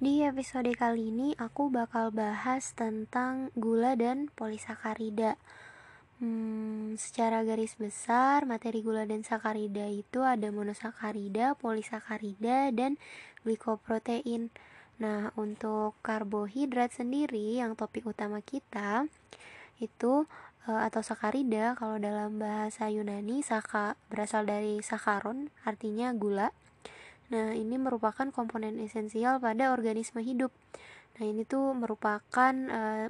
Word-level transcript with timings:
Di 0.00 0.24
episode 0.24 0.72
kali 0.80 1.12
ini 1.12 1.36
aku 1.36 1.68
bakal 1.68 2.08
bahas 2.08 2.72
tentang 2.72 3.52
gula 3.52 3.92
dan 4.00 4.32
polisakarida. 4.32 5.36
Hmm, 6.16 6.96
secara 6.96 7.44
garis 7.44 7.76
besar, 7.76 8.48
materi 8.48 8.80
gula 8.80 9.04
dan 9.04 9.28
sakarida 9.28 9.84
itu 9.92 10.24
ada 10.24 10.48
monosakarida, 10.48 11.52
polisakarida, 11.60 12.72
dan 12.72 12.96
glikoprotein. 13.44 14.48
Nah, 15.04 15.36
untuk 15.36 15.92
karbohidrat 16.00 16.96
sendiri 16.96 17.60
yang 17.60 17.76
topik 17.76 18.08
utama 18.08 18.40
kita 18.40 19.04
itu 19.84 20.24
eh, 20.64 20.80
atau 20.80 21.04
sakarida 21.04 21.76
kalau 21.76 22.00
dalam 22.00 22.40
bahasa 22.40 22.88
Yunani 22.88 23.44
saka 23.44 24.00
berasal 24.08 24.48
dari 24.48 24.80
sakaron 24.80 25.52
artinya 25.68 26.08
gula 26.16 26.56
Nah, 27.30 27.54
ini 27.54 27.78
merupakan 27.78 28.26
komponen 28.34 28.82
esensial 28.82 29.38
pada 29.38 29.70
organisme 29.70 30.18
hidup. 30.18 30.50
Nah, 31.18 31.24
ini 31.26 31.46
tuh 31.46 31.74
merupakan 31.78 32.54
uh, 32.54 33.06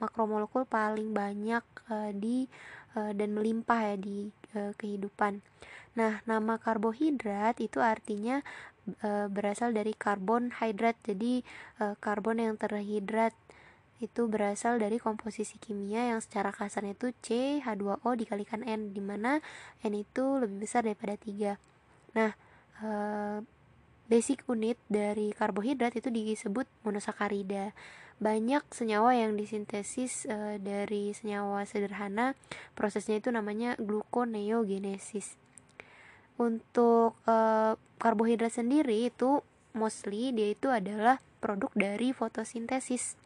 makromolekul 0.00 0.64
paling 0.64 1.12
banyak 1.12 1.64
uh, 1.92 2.10
di 2.16 2.48
uh, 2.96 3.12
dan 3.12 3.36
melimpah 3.36 3.92
ya 3.92 3.96
di 4.00 4.32
uh, 4.56 4.72
kehidupan. 4.80 5.44
Nah, 5.92 6.24
nama 6.24 6.56
karbohidrat 6.56 7.60
itu 7.60 7.84
artinya 7.84 8.40
uh, 9.04 9.28
berasal 9.28 9.76
dari 9.76 9.92
karbon 9.92 10.56
hidrat. 10.56 10.96
Jadi, 11.04 11.44
uh, 11.84 12.00
karbon 12.00 12.40
yang 12.40 12.56
terhidrat 12.56 13.36
itu 14.00 14.24
berasal 14.32 14.80
dari 14.80 14.96
komposisi 14.96 15.60
kimia 15.60 16.08
yang 16.16 16.24
secara 16.24 16.56
kasarnya 16.56 16.96
itu 16.96 17.12
C 17.20 17.60
H2O 17.60 18.16
dikalikan 18.16 18.64
N 18.64 18.96
di 18.96 19.04
mana 19.04 19.44
N 19.84 19.92
itu 19.92 20.40
lebih 20.40 20.64
besar 20.64 20.88
daripada 20.88 21.20
3. 21.20 21.60
Nah, 22.16 22.32
Eh, 22.80 23.38
basic 24.10 24.42
unit 24.50 24.74
dari 24.90 25.30
karbohidrat 25.30 25.94
itu 25.94 26.10
disebut 26.10 26.66
monosakarida. 26.82 27.70
Banyak 28.20 28.68
senyawa 28.68 29.16
yang 29.16 29.32
disintesis 29.32 30.28
uh, 30.28 30.60
dari 30.60 31.16
senyawa 31.16 31.64
sederhana, 31.64 32.36
prosesnya 32.76 33.16
itu 33.16 33.32
namanya 33.32 33.80
gluconeogenesis. 33.80 35.40
Untuk 36.36 37.16
uh, 37.24 37.80
karbohidrat 37.96 38.52
sendiri 38.52 39.08
itu 39.08 39.40
mostly 39.72 40.36
dia 40.36 40.52
itu 40.52 40.68
adalah 40.68 41.22
produk 41.40 41.72
dari 41.72 42.12
fotosintesis. 42.12 43.16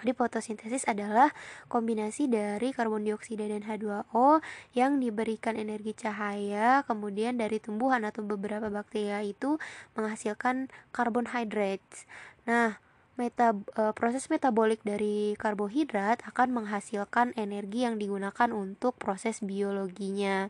Jadi 0.00 0.16
fotosintesis 0.16 0.88
adalah 0.88 1.30
kombinasi 1.68 2.26
dari 2.32 2.72
karbon 2.72 3.04
dioksida 3.04 3.44
dan 3.44 3.60
H2O 3.62 4.40
yang 4.72 4.96
diberikan 4.96 5.60
energi 5.60 5.92
cahaya, 5.92 6.82
kemudian 6.88 7.36
dari 7.36 7.60
tumbuhan 7.60 8.08
atau 8.08 8.24
beberapa 8.24 8.72
bakteri 8.72 9.36
itu 9.36 9.60
menghasilkan 9.94 10.72
carbohydrates. 10.96 12.08
Nah, 12.48 12.80
meta, 13.20 13.52
e, 13.76 13.92
proses 13.92 14.32
metabolik 14.32 14.80
dari 14.80 15.36
karbohidrat 15.36 16.24
akan 16.24 16.64
menghasilkan 16.64 17.36
energi 17.36 17.84
yang 17.84 18.00
digunakan 18.00 18.48
untuk 18.48 18.96
proses 18.96 19.44
biologinya. 19.44 20.48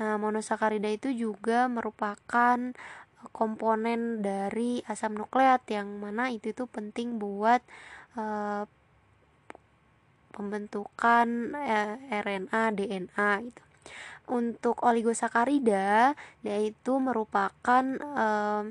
Nah, 0.00 0.16
monosakarida 0.18 0.90
itu 0.90 1.14
juga 1.14 1.70
merupakan 1.70 2.58
komponen 3.32 4.20
dari 4.20 4.84
asam 4.84 5.16
nukleat 5.16 5.64
yang 5.70 6.02
mana 6.02 6.28
itu 6.28 6.52
itu 6.52 6.68
penting 6.68 7.16
buat 7.16 7.64
uh, 8.18 8.64
pembentukan 10.34 11.54
eh, 11.54 11.94
RNA, 12.10 12.62
DNA 12.74 13.30
gitu. 13.46 13.62
Untuk 14.24 14.80
oligosakarida, 14.82 16.16
yaitu 16.42 16.96
merupakan 16.96 17.84
uh, 18.00 18.64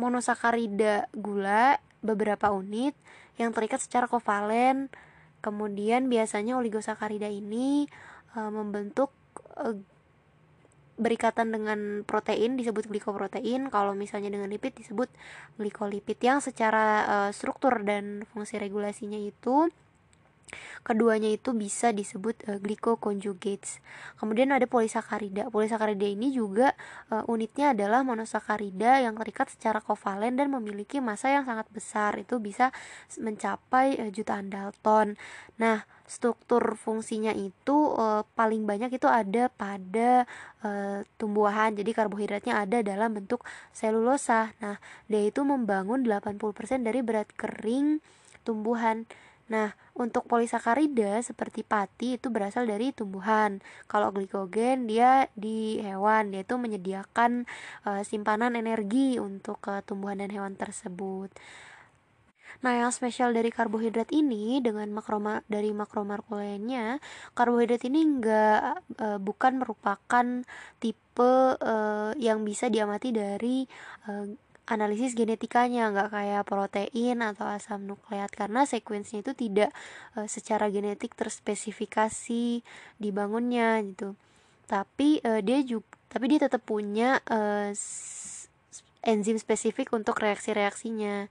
monosakarida 0.00 1.10
gula 1.12 1.76
beberapa 2.00 2.48
unit 2.54 2.96
yang 3.36 3.52
terikat 3.52 3.84
secara 3.84 4.08
kovalen. 4.08 4.88
Kemudian 5.42 6.06
biasanya 6.06 6.56
oligosakarida 6.56 7.26
ini 7.26 7.90
membentuk 8.32 9.10
berikatan 11.02 11.50
dengan 11.50 12.06
protein 12.06 12.54
disebut 12.54 12.88
glikoprotein 12.88 13.68
kalau 13.68 13.92
misalnya 13.92 14.30
dengan 14.30 14.48
lipid 14.48 14.78
disebut 14.78 15.10
glikolipid 15.58 16.18
yang 16.22 16.38
secara 16.38 16.86
uh, 17.04 17.30
struktur 17.34 17.82
dan 17.82 18.24
fungsi 18.30 18.56
regulasinya 18.56 19.18
itu 19.18 19.68
Keduanya 20.82 21.30
itu 21.30 21.54
bisa 21.56 21.90
disebut 21.90 22.42
uh, 22.48 22.58
glycoconjugates. 22.58 23.82
Kemudian 24.18 24.52
ada 24.52 24.66
polisakarida. 24.66 25.48
Polisakarida 25.48 26.06
ini 26.06 26.32
juga 26.32 26.74
uh, 27.10 27.24
unitnya 27.28 27.72
adalah 27.72 28.02
monosakarida 28.02 29.02
yang 29.02 29.18
terikat 29.18 29.50
secara 29.50 29.80
kovalen 29.82 30.36
dan 30.36 30.52
memiliki 30.52 30.98
massa 30.98 31.32
yang 31.32 31.44
sangat 31.48 31.66
besar. 31.70 32.16
Itu 32.20 32.38
bisa 32.38 32.70
mencapai 33.18 33.98
uh, 33.98 34.10
jutaan 34.10 34.52
dalton. 34.52 35.16
Nah, 35.60 35.84
struktur 36.12 36.76
fungsinya 36.76 37.32
itu 37.32 37.94
uh, 37.96 38.26
paling 38.36 38.68
banyak 38.68 38.92
itu 38.92 39.08
ada 39.08 39.48
pada 39.48 40.28
uh, 40.60 41.00
tumbuhan. 41.16 41.72
Jadi 41.72 41.90
karbohidratnya 41.96 42.60
ada 42.60 42.84
dalam 42.84 43.16
bentuk 43.16 43.46
selulosa. 43.72 44.52
Nah, 44.60 44.76
dia 45.08 45.24
itu 45.24 45.40
membangun 45.40 46.04
80% 46.04 46.84
dari 46.84 47.00
berat 47.00 47.32
kering 47.32 48.04
tumbuhan. 48.44 49.08
Nah, 49.52 49.76
untuk 49.92 50.24
polisakarida 50.24 51.20
seperti 51.20 51.60
pati 51.60 52.16
itu 52.16 52.32
berasal 52.32 52.64
dari 52.64 52.88
tumbuhan. 52.96 53.60
Kalau 53.84 54.08
glikogen 54.08 54.88
dia 54.88 55.28
di 55.36 55.76
hewan, 55.84 56.32
dia 56.32 56.40
itu 56.40 56.56
menyediakan 56.56 57.44
uh, 57.84 58.00
simpanan 58.00 58.56
energi 58.56 59.20
untuk 59.20 59.60
uh, 59.68 59.84
tumbuhan 59.84 60.24
dan 60.24 60.32
hewan 60.32 60.56
tersebut. 60.56 61.28
Nah, 62.62 62.78
yang 62.78 62.92
spesial 62.94 63.34
dari 63.34 63.50
karbohidrat 63.50 64.14
ini 64.14 64.62
dengan 64.62 64.86
makroma 64.94 65.42
dari 65.50 65.74
makromolekulnya, 65.74 67.02
karbohidrat 67.34 67.82
ini 67.88 68.00
enggak 68.06 68.78
e, 68.94 69.06
bukan 69.18 69.58
merupakan 69.58 70.26
tipe 70.78 71.34
e, 71.58 71.74
yang 72.22 72.46
bisa 72.46 72.70
diamati 72.70 73.10
dari 73.10 73.66
e, 74.06 74.10
analisis 74.70 75.18
genetikanya 75.18 75.90
nggak 75.90 76.10
kayak 76.14 76.46
protein 76.46 77.18
atau 77.18 77.50
asam 77.50 77.82
nukleat 77.82 78.30
karena 78.30 78.62
sekuensinya 78.62 79.26
itu 79.26 79.34
tidak 79.34 79.70
e, 80.14 80.30
secara 80.30 80.70
genetik 80.70 81.18
terspesifikasi 81.18 82.62
dibangunnya 83.02 83.82
gitu 83.82 84.14
tapi 84.70 85.18
e, 85.18 85.42
dia 85.42 85.58
juga 85.66 85.90
tapi 86.06 86.28
dia 86.30 86.46
tetap 86.46 86.62
punya 86.62 87.18
e, 87.26 87.72
enzim 89.02 89.34
spesifik 89.40 89.90
untuk 89.94 90.18
reaksi-reaksinya 90.22 91.26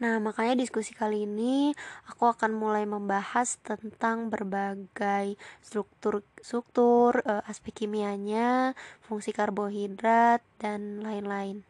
Nah, 0.00 0.16
makanya 0.16 0.56
diskusi 0.64 0.96
kali 0.96 1.28
ini 1.28 1.76
aku 2.08 2.24
akan 2.24 2.56
mulai 2.56 2.88
membahas 2.88 3.60
tentang 3.60 4.32
berbagai 4.32 5.36
struktur 5.60 6.24
struktur, 6.40 7.20
aspek 7.44 7.84
kimianya, 7.84 8.72
fungsi 9.04 9.36
karbohidrat 9.36 10.40
dan 10.56 11.04
lain-lain. 11.04 11.68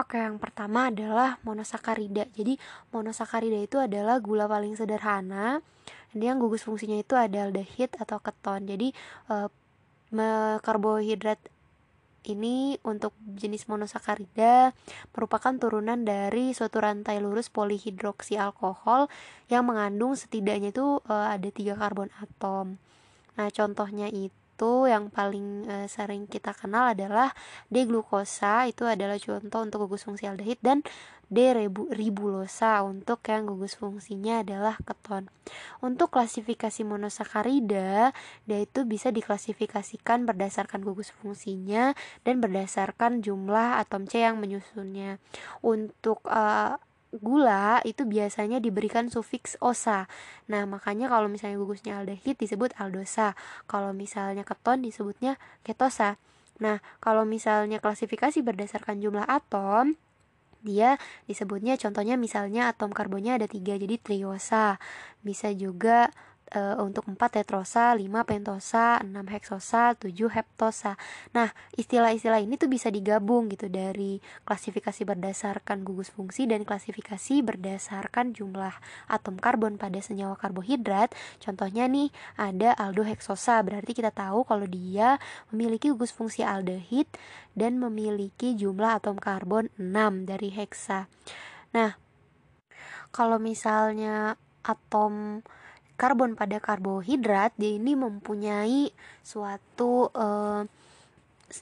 Oke, 0.00 0.18
yang 0.18 0.42
pertama 0.42 0.90
adalah 0.90 1.38
monosakarida. 1.46 2.26
Jadi, 2.34 2.58
monosakarida 2.90 3.58
itu 3.62 3.78
adalah 3.78 4.18
gula 4.18 4.50
paling 4.50 4.74
sederhana. 4.74 5.62
Dia 6.14 6.34
yang 6.34 6.42
gugus 6.42 6.66
fungsinya 6.66 6.98
itu 6.98 7.14
ada 7.14 7.46
aldehid 7.46 7.94
atau 7.98 8.18
keton. 8.22 8.66
Jadi, 8.66 8.94
eh, 9.30 9.48
karbohidrat 10.62 11.40
ini 12.24 12.80
untuk 12.82 13.12
jenis 13.36 13.68
monosakarida 13.68 14.72
merupakan 15.12 15.52
turunan 15.60 16.08
dari 16.08 16.56
suatu 16.56 16.80
rantai 16.80 17.20
lurus 17.20 17.52
polihidroksi 17.52 18.40
alkohol 18.40 19.12
yang 19.52 19.68
mengandung 19.68 20.16
setidaknya 20.16 20.72
itu 20.72 21.04
e, 21.04 21.14
ada 21.14 21.48
tiga 21.52 21.76
karbon 21.76 22.08
atom. 22.16 22.80
Nah, 23.36 23.48
contohnya 23.52 24.08
itu 24.08 24.32
itu 24.54 24.86
yang 24.86 25.10
paling 25.10 25.66
e, 25.66 25.90
sering 25.90 26.30
kita 26.30 26.54
kenal 26.54 26.94
adalah 26.94 27.34
D-glukosa 27.74 28.70
itu 28.70 28.86
adalah 28.86 29.18
contoh 29.18 29.60
untuk 29.66 29.90
gugus 29.90 30.06
fungsi 30.06 30.30
aldehid 30.30 30.62
dan 30.62 30.86
D-ribulosa 31.34 32.86
untuk 32.86 33.24
yang 33.26 33.48
gugus 33.48 33.74
fungsinya 33.74 34.46
adalah 34.46 34.78
keton. 34.86 35.32
Untuk 35.82 36.14
klasifikasi 36.14 36.86
monosakarida, 36.86 38.14
dia 38.46 38.58
itu 38.60 38.86
bisa 38.86 39.10
diklasifikasikan 39.10 40.28
berdasarkan 40.28 40.84
gugus 40.84 41.10
fungsinya 41.10 41.96
dan 42.22 42.38
berdasarkan 42.38 43.24
jumlah 43.24 43.82
atom 43.82 44.06
C 44.06 44.22
yang 44.22 44.38
menyusunnya. 44.38 45.18
Untuk 45.64 46.22
uh, 46.28 46.78
gula 47.20 47.78
itu 47.86 48.02
biasanya 48.08 48.58
diberikan 48.58 49.10
sufiks 49.12 49.58
osa. 49.62 50.06
Nah, 50.50 50.64
makanya 50.66 51.10
kalau 51.10 51.30
misalnya 51.30 51.60
gugusnya 51.60 52.00
aldehid 52.00 52.38
disebut 52.38 52.74
aldosa. 52.80 53.38
Kalau 53.70 53.94
misalnya 53.94 54.42
keton 54.42 54.82
disebutnya 54.82 55.38
ketosa. 55.62 56.16
Nah, 56.62 56.78
kalau 57.02 57.26
misalnya 57.26 57.82
klasifikasi 57.82 58.38
berdasarkan 58.42 59.02
jumlah 59.02 59.26
atom, 59.26 59.98
dia 60.64 60.96
disebutnya 61.28 61.76
contohnya 61.76 62.16
misalnya 62.16 62.72
atom 62.72 62.88
karbonnya 62.88 63.36
ada 63.36 63.44
tiga 63.44 63.76
jadi 63.76 64.00
triosa 64.00 64.80
bisa 65.20 65.52
juga 65.52 66.08
uh, 66.52 66.76
untuk 66.84 67.08
4 67.08 67.16
tetrosa, 67.16 67.96
5 67.96 68.04
pentosa, 68.28 69.00
6 69.00 69.08
heksosa, 69.32 69.96
7 69.96 70.12
heptosa. 70.28 71.00
Nah, 71.32 71.48
istilah-istilah 71.80 72.44
ini 72.44 72.60
tuh 72.60 72.68
bisa 72.68 72.92
digabung 72.92 73.48
gitu 73.48 73.72
dari 73.72 74.20
klasifikasi 74.44 75.08
berdasarkan 75.08 75.86
gugus 75.86 76.12
fungsi 76.12 76.44
dan 76.44 76.68
klasifikasi 76.68 77.40
berdasarkan 77.40 78.36
jumlah 78.36 78.74
atom 79.08 79.40
karbon 79.40 79.80
pada 79.80 79.98
senyawa 80.04 80.36
karbohidrat. 80.36 81.16
Contohnya 81.40 81.88
nih 81.88 82.12
ada 82.36 82.76
aldoheksosa, 82.76 83.64
berarti 83.64 83.96
kita 83.96 84.12
tahu 84.12 84.44
kalau 84.44 84.68
dia 84.68 85.16
memiliki 85.48 85.88
gugus 85.88 86.12
fungsi 86.12 86.44
aldehid 86.44 87.08
dan 87.56 87.78
memiliki 87.80 88.52
jumlah 88.58 89.00
atom 89.00 89.16
karbon 89.16 89.70
6 89.80 90.28
dari 90.28 90.50
heksa. 90.52 91.06
Nah, 91.74 91.96
kalau 93.14 93.38
misalnya 93.38 94.34
atom 94.66 95.44
karbon 95.94 96.34
pada 96.34 96.58
karbohidrat 96.58 97.54
dia 97.54 97.78
ini 97.78 97.94
mempunyai 97.94 98.90
suatu 99.22 100.10
uh, 100.14 100.66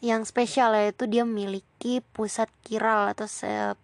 yang 0.00 0.25
spesial 0.25 0.73
yaitu 0.73 1.05
dia 1.05 1.29
memiliki 1.29 2.00
pusat 2.17 2.49
kiral 2.64 3.12
atau 3.12 3.29
se 3.29 3.76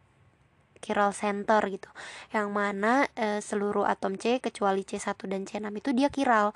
kiral 0.78 1.10
center 1.10 1.60
gitu. 1.68 1.90
Yang 2.32 2.48
mana 2.48 2.92
uh, 3.18 3.42
seluruh 3.42 3.84
atom 3.84 4.16
C 4.16 4.38
kecuali 4.38 4.86
C1 4.86 5.18
dan 5.26 5.42
C6 5.44 5.68
itu 5.74 5.90
dia 5.92 6.08
kiral. 6.08 6.54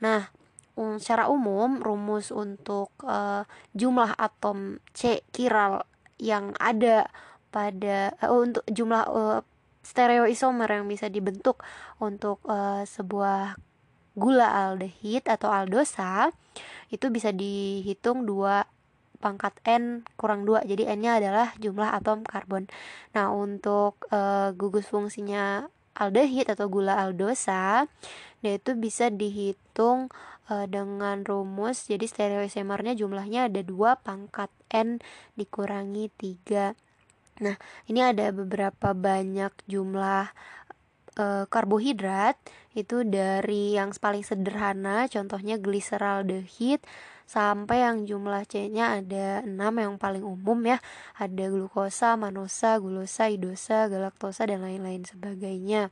Nah 0.00 0.30
um, 0.78 0.96
secara 0.96 1.28
umum 1.28 1.82
rumus 1.82 2.30
untuk 2.30 2.94
uh, 3.04 3.44
jumlah 3.74 4.14
atom 4.16 4.78
C 4.94 5.26
kiral 5.34 5.84
yang 6.18 6.54
ada 6.62 7.10
pada 7.50 8.14
uh, 8.22 8.32
untuk 8.34 8.64
jumlah 8.70 9.04
uh, 9.10 9.40
stereoisomer 9.84 10.66
yang 10.66 10.88
bisa 10.88 11.12
dibentuk 11.12 11.60
untuk 12.00 12.40
uh, 12.48 12.82
sebuah 12.88 13.60
gula 14.16 14.48
aldehid 14.48 15.28
atau 15.28 15.50
aldosa 15.52 16.32
itu 16.88 17.10
bisa 17.10 17.34
dihitung 17.34 18.24
dua 18.24 18.64
pangkat 19.18 19.56
n 19.64 20.04
kurang 20.20 20.44
2 20.44 20.68
jadi 20.68 20.92
n 20.94 21.00
nya 21.00 21.12
adalah 21.16 21.56
jumlah 21.56 21.96
atom 21.96 22.28
karbon. 22.28 22.68
Nah 23.16 23.32
untuk 23.32 24.04
uh, 24.12 24.52
gugus 24.52 24.92
fungsinya 24.92 25.64
aldehid 25.96 26.52
atau 26.52 26.68
gula 26.68 27.00
aldosa 27.00 27.88
dia 28.44 28.60
itu 28.60 28.76
bisa 28.76 29.08
dihitung 29.08 30.12
uh, 30.52 30.68
dengan 30.68 31.24
rumus. 31.24 31.88
Jadi 31.88 32.04
stereoisomernya 32.04 32.92
jumlahnya 32.92 33.48
ada 33.48 33.64
dua 33.64 33.96
pangkat 33.96 34.52
n 34.68 35.00
dikurangi 35.40 36.12
3 36.12 36.83
Nah, 37.42 37.58
ini 37.90 37.98
ada 37.98 38.30
beberapa 38.30 38.94
banyak 38.94 39.50
jumlah 39.66 40.30
e, 41.18 41.26
karbohidrat 41.50 42.38
itu 42.78 43.02
dari 43.02 43.74
yang 43.74 43.90
paling 43.94 44.22
sederhana 44.22 45.06
contohnya 45.10 45.58
gliseraldehid 45.58 46.82
sampai 47.24 47.82
yang 47.82 48.04
jumlah 48.04 48.44
C-nya 48.46 49.00
ada 49.00 49.42
6 49.42 49.74
yang 49.80 49.96
paling 49.96 50.22
umum 50.22 50.60
ya. 50.68 50.78
Ada 51.16 51.48
glukosa, 51.50 52.14
manosa, 52.20 52.76
gulosa, 52.78 53.32
idosa, 53.32 53.88
galaktosa 53.88 54.46
dan 54.46 54.62
lain-lain 54.62 55.02
sebagainya. 55.08 55.88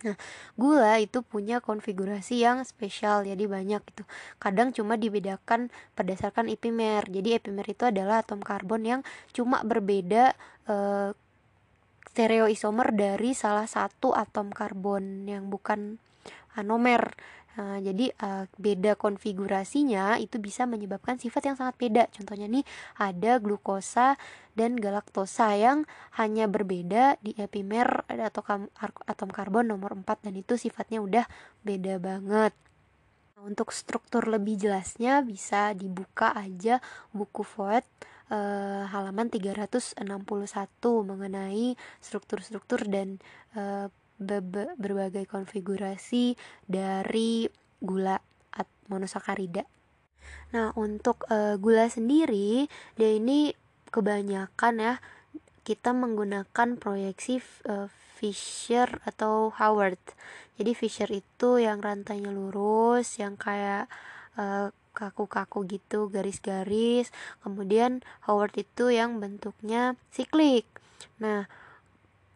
Nah, 0.00 0.16
gula 0.56 0.96
itu 0.96 1.20
punya 1.20 1.60
konfigurasi 1.60 2.40
yang 2.40 2.64
spesial, 2.64 3.28
jadi 3.28 3.44
banyak 3.44 3.82
itu. 3.84 4.02
Kadang 4.40 4.72
cuma 4.72 4.96
dibedakan 4.96 5.68
berdasarkan 5.92 6.48
epimer. 6.48 7.04
Jadi 7.04 7.36
epimer 7.36 7.66
itu 7.68 7.84
adalah 7.84 8.24
atom 8.24 8.40
karbon 8.40 8.82
yang 8.88 9.00
cuma 9.36 9.60
berbeda 9.60 10.32
uh, 10.72 11.12
stereoisomer 12.10 12.96
dari 12.96 13.36
salah 13.36 13.68
satu 13.68 14.16
atom 14.16 14.50
karbon 14.50 15.28
yang 15.28 15.52
bukan 15.52 16.00
anomer. 16.56 17.12
Nah, 17.58 17.82
jadi 17.82 18.14
uh, 18.22 18.46
beda 18.62 18.94
konfigurasinya 18.94 20.22
itu 20.22 20.38
bisa 20.38 20.70
menyebabkan 20.70 21.18
sifat 21.18 21.50
yang 21.50 21.56
sangat 21.58 21.74
beda. 21.82 22.06
Contohnya 22.14 22.46
nih 22.46 22.62
ada 22.94 23.42
glukosa 23.42 24.14
dan 24.54 24.78
galaktosa 24.78 25.58
yang 25.58 25.82
hanya 26.14 26.46
berbeda 26.46 27.18
di 27.18 27.34
epimer 27.34 28.06
atau 28.06 28.46
atom 29.06 29.30
karbon 29.34 29.66
nomor 29.66 29.98
4 29.98 30.30
dan 30.30 30.34
itu 30.38 30.54
sifatnya 30.54 31.02
udah 31.02 31.24
beda 31.66 31.98
banget. 31.98 32.54
Nah, 33.34 33.42
untuk 33.42 33.74
struktur 33.74 34.30
lebih 34.30 34.54
jelasnya 34.54 35.26
bisa 35.26 35.74
dibuka 35.74 36.30
aja 36.30 36.78
buku 37.10 37.42
Voet 37.42 37.82
uh, 38.30 38.86
halaman 38.88 39.26
361 39.26 39.98
mengenai 41.02 41.74
struktur-struktur 41.98 42.86
dan 42.86 43.18
uh, 43.58 43.90
berbagai 44.20 45.24
konfigurasi 45.24 46.36
dari 46.68 47.48
gula 47.80 48.20
monosakarida. 48.92 49.64
Nah, 50.52 50.74
untuk 50.76 51.24
uh, 51.30 51.56
gula 51.56 51.86
sendiri, 51.88 52.68
dia 52.98 53.10
ini 53.16 53.54
kebanyakan 53.88 54.74
ya 54.78 54.94
kita 55.64 55.94
menggunakan 55.94 56.76
proyeksi 56.76 57.38
uh, 57.70 57.86
Fisher 58.20 59.00
atau 59.08 59.48
Howard. 59.56 60.02
Jadi 60.60 60.76
Fisher 60.76 61.08
itu 61.08 61.56
yang 61.56 61.80
rantainya 61.80 62.28
lurus, 62.28 63.16
yang 63.16 63.40
kayak 63.40 63.88
kaku 64.36 64.76
kaku-kaku 64.92 65.58
gitu, 65.80 66.12
garis-garis. 66.12 67.08
Kemudian 67.40 68.04
Howard 68.28 68.52
itu 68.60 68.92
yang 68.92 69.16
bentuknya 69.22 69.96
siklik. 70.12 70.68
Nah, 71.16 71.48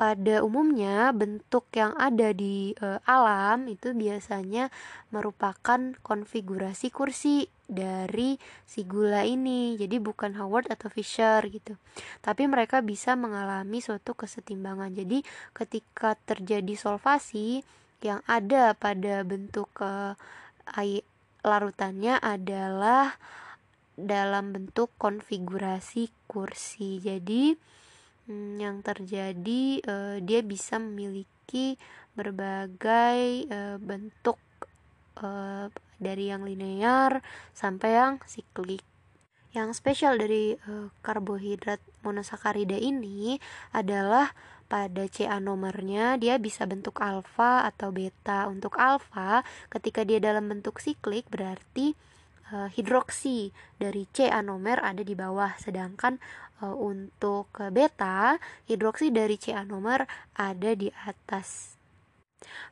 pada 0.04 0.44
umumnya 0.44 1.16
bentuk 1.16 1.64
yang 1.72 1.96
ada 1.96 2.36
di 2.36 2.76
e, 2.76 3.00
alam 3.08 3.64
itu 3.72 3.96
biasanya 3.96 4.68
merupakan 5.08 5.96
konfigurasi 6.04 6.92
kursi 6.92 7.48
dari 7.64 8.36
si 8.68 8.84
gula 8.84 9.24
ini. 9.24 9.80
Jadi 9.80 9.96
bukan 10.04 10.36
Howard 10.36 10.68
atau 10.68 10.92
Fisher 10.92 11.40
gitu. 11.48 11.80
Tapi 12.20 12.44
mereka 12.44 12.84
bisa 12.84 13.16
mengalami 13.16 13.80
suatu 13.80 14.12
kesetimbangan. 14.12 14.92
Jadi 14.92 15.24
ketika 15.56 16.20
terjadi 16.28 16.76
solvasi 16.76 17.64
yang 18.04 18.20
ada 18.28 18.76
pada 18.76 19.24
bentuk 19.24 19.72
e, 19.80 20.20
air 20.76 21.00
larutannya 21.40 22.20
adalah 22.20 23.16
dalam 23.96 24.52
bentuk 24.52 24.92
konfigurasi 25.00 26.12
kursi. 26.28 27.00
Jadi 27.00 27.56
hmm, 28.28 28.60
yang 28.60 28.80
terjadi 28.80 29.62
uh, 29.84 30.16
dia 30.20 30.40
bisa 30.44 30.76
memiliki 30.80 31.76
berbagai 32.14 33.50
uh, 33.50 33.76
bentuk 33.82 34.38
uh, 35.20 35.68
dari 35.98 36.30
yang 36.30 36.46
linear 36.46 37.22
sampai 37.54 37.96
yang 37.96 38.12
siklik. 38.26 38.82
Yang 39.54 39.78
spesial 39.78 40.18
dari 40.18 40.58
uh, 40.66 40.90
karbohidrat 41.02 41.78
monosakarida 42.02 42.74
ini 42.74 43.38
adalah 43.70 44.34
pada 44.66 45.06
CA 45.06 45.38
nomornya 45.38 46.18
dia 46.18 46.40
bisa 46.42 46.66
bentuk 46.66 46.98
alfa 46.98 47.62
atau 47.62 47.94
beta. 47.94 48.50
Untuk 48.50 48.74
alfa 48.80 49.46
ketika 49.70 50.02
dia 50.02 50.18
dalam 50.18 50.50
bentuk 50.50 50.82
siklik 50.82 51.28
berarti 51.30 51.94
uh, 52.50 52.68
hidroksi 52.68 53.54
dari 53.78 54.04
C 54.12 54.28
anomer 54.28 54.82
ada 54.82 55.00
di 55.00 55.14
bawah. 55.16 55.54
Sedangkan 55.56 56.20
uh, 56.60 56.74
untuk 56.74 57.52
beta 57.72 58.36
hidroksi 58.66 59.14
dari 59.14 59.40
C 59.40 59.54
anomer 59.54 60.04
ada 60.36 60.70
di 60.76 60.92
atas. 61.08 61.78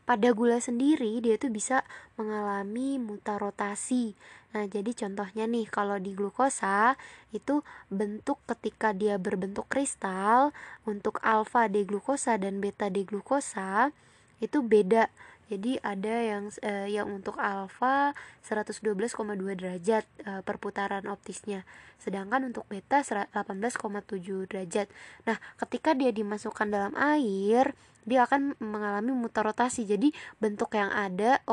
Pada 0.05 0.35
gula 0.37 0.61
sendiri 0.61 1.25
dia 1.25 1.41
tuh 1.41 1.49
bisa 1.49 1.81
mengalami 2.21 3.01
mutarotasi 3.01 4.13
nah 4.53 4.69
jadi 4.69 4.93
contohnya 4.93 5.49
nih 5.49 5.65
kalau 5.65 5.97
di 5.97 6.13
glukosa 6.13 7.01
itu 7.33 7.65
bentuk 7.89 8.37
ketika 8.45 8.93
dia 8.93 9.17
berbentuk 9.17 9.65
kristal 9.73 10.53
untuk 10.85 11.17
alfa 11.25 11.73
D 11.73 11.89
glukosa 11.89 12.37
dan 12.37 12.61
beta 12.61 12.93
D 12.93 13.09
glukosa 13.09 13.97
itu 14.45 14.61
beda 14.61 15.09
jadi 15.53 15.77
ada 15.85 16.15
yang 16.17 16.45
uh, 16.65 16.89
yang 16.89 17.13
untuk 17.13 17.37
alfa 17.37 18.17
112,2 18.41 19.13
derajat 19.53 20.09
uh, 20.25 20.41
perputaran 20.41 21.05
optisnya. 21.13 21.69
Sedangkan 22.01 22.49
untuk 22.49 22.65
beta 22.73 23.05
18,7 23.05 24.49
derajat. 24.49 24.89
Nah, 25.29 25.37
ketika 25.61 25.93
dia 25.93 26.09
dimasukkan 26.09 26.73
dalam 26.73 26.97
air, 26.97 27.77
dia 28.09 28.25
akan 28.25 28.57
mengalami 28.65 29.13
mutar 29.13 29.45
rotasi. 29.45 29.85
Jadi 29.85 30.17
bentuk 30.41 30.73
yang 30.73 30.89
ada 30.89 31.45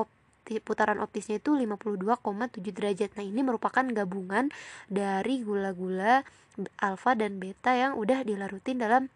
putaran 0.64 0.98
optisnya 1.04 1.38
itu 1.38 1.54
52,7 1.54 2.72
derajat. 2.72 3.14
Nah, 3.20 3.26
ini 3.28 3.44
merupakan 3.44 3.84
gabungan 3.84 4.48
dari 4.88 5.44
gula-gula 5.44 6.24
alfa 6.80 7.14
dan 7.20 7.38
beta 7.38 7.76
yang 7.76 8.00
udah 8.00 8.24
dilarutin 8.24 8.80
dalam 8.80 9.12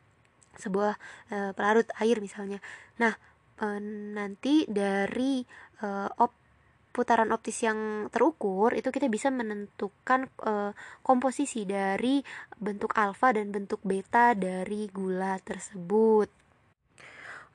sebuah 0.54 0.94
uh, 1.34 1.52
pelarut 1.58 1.90
air 1.98 2.22
misalnya. 2.22 2.62
Nah, 3.02 3.18
uh, 3.64 3.80
nanti 4.14 4.68
dari 4.68 5.40
uh, 5.82 6.12
op 6.20 6.32
putaran 6.94 7.34
optis 7.34 7.66
yang 7.66 8.06
terukur 8.14 8.70
itu 8.78 8.94
kita 8.94 9.10
bisa 9.10 9.34
menentukan 9.34 10.30
uh, 10.46 10.78
komposisi 11.02 11.66
dari 11.66 12.22
bentuk 12.62 12.94
alfa 12.94 13.34
dan 13.34 13.50
bentuk 13.50 13.82
beta 13.82 14.38
dari 14.38 14.86
gula 14.94 15.42
tersebut. 15.42 16.30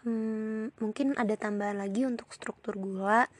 Hmm, 0.03 0.75
mungkin 0.83 1.15
ada 1.15 1.39
tambahan 1.39 1.79
lagi 1.79 2.03
untuk 2.03 2.33
struktur 2.35 2.75
gula. 2.75 3.31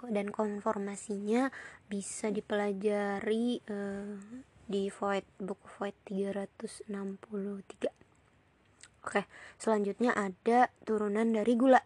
dan 0.00 0.32
konformasinya 0.32 1.52
bisa 1.84 2.32
dipelajari 2.32 3.60
uh, 3.68 4.16
di 4.64 4.88
void 4.88 5.28
buku 5.36 5.68
void 5.76 5.92
363 6.08 8.00
Oke, 9.00 9.24
selanjutnya 9.56 10.12
ada 10.12 10.68
turunan 10.84 11.32
dari 11.32 11.52
gula. 11.56 11.80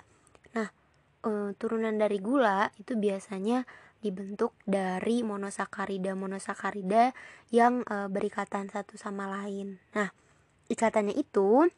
Uh, 1.24 1.56
turunan 1.56 1.96
dari 1.96 2.20
gula 2.20 2.68
itu 2.76 3.00
biasanya 3.00 3.64
dibentuk 4.04 4.52
dari 4.68 5.24
monosakarida-monosakarida 5.24 7.16
yang 7.48 7.80
uh, 7.88 8.12
berikatan 8.12 8.68
satu 8.68 9.00
sama 9.00 9.24
lain. 9.24 9.80
Nah, 9.96 10.12
ikatannya 10.68 11.16
itu 11.16 11.72